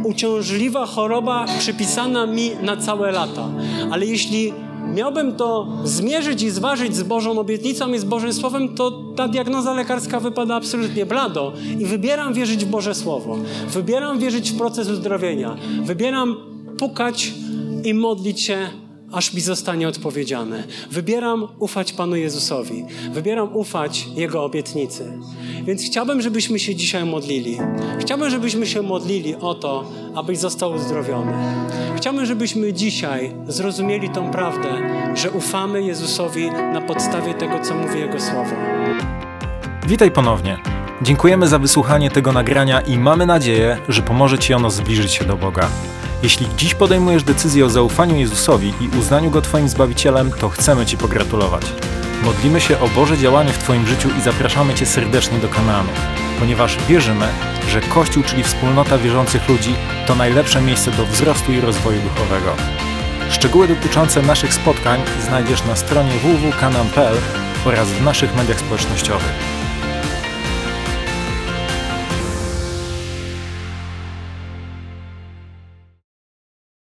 [0.04, 3.50] uciążliwa choroba przypisana mi na całe lata.
[3.92, 4.54] Ale jeśli
[4.94, 9.74] miałbym to zmierzyć i zważyć z Bożą obietnicą i z Bożym Słowem, to ta diagnoza
[9.74, 11.54] lekarska wypada absolutnie blado.
[11.80, 13.38] I wybieram wierzyć w Boże Słowo.
[13.70, 15.58] Wybieram wierzyć w proces uzdrowienia.
[15.84, 16.36] Wybieram
[16.78, 17.34] pukać
[17.88, 18.70] i modlić się
[19.12, 20.64] aż mi zostanie odpowiedziane.
[20.92, 22.86] Wybieram ufać Panu Jezusowi.
[23.12, 25.20] Wybieram ufać Jego obietnicy.
[25.64, 27.58] Więc chciałbym, żebyśmy się dzisiaj modlili.
[28.00, 31.34] Chciałbym, żebyśmy się modlili o to, abyś został uzdrowiony.
[31.98, 34.70] Chciałbym, żebyśmy dzisiaj zrozumieli tą prawdę,
[35.16, 38.56] że ufamy Jezusowi na podstawie tego, co mówi Jego Słowo.
[39.88, 40.58] Witaj ponownie.
[41.02, 45.38] Dziękujemy za wysłuchanie tego nagrania i mamy nadzieję, że pomoże Ci ono zbliżyć się do
[45.38, 45.70] Boga.
[46.24, 50.98] Jeśli dziś podejmujesz decyzję o zaufaniu Jezusowi i uznaniu Go Twoim Zbawicielem, to chcemy Ci
[50.98, 51.66] pogratulować.
[52.24, 55.90] Modlimy się o Boże działanie w Twoim życiu i zapraszamy Cię serdecznie do Kanaanu,
[56.40, 57.28] ponieważ wierzymy,
[57.70, 59.76] że Kościół, czyli wspólnota wierzących ludzi,
[60.08, 62.52] to najlepsze miejsce do wzrostu i rozwoju duchowego.
[63.30, 67.16] Szczegóły dotyczące naszych spotkań znajdziesz na stronie www.kanan.pl
[67.66, 69.34] oraz w naszych mediach społecznościowych.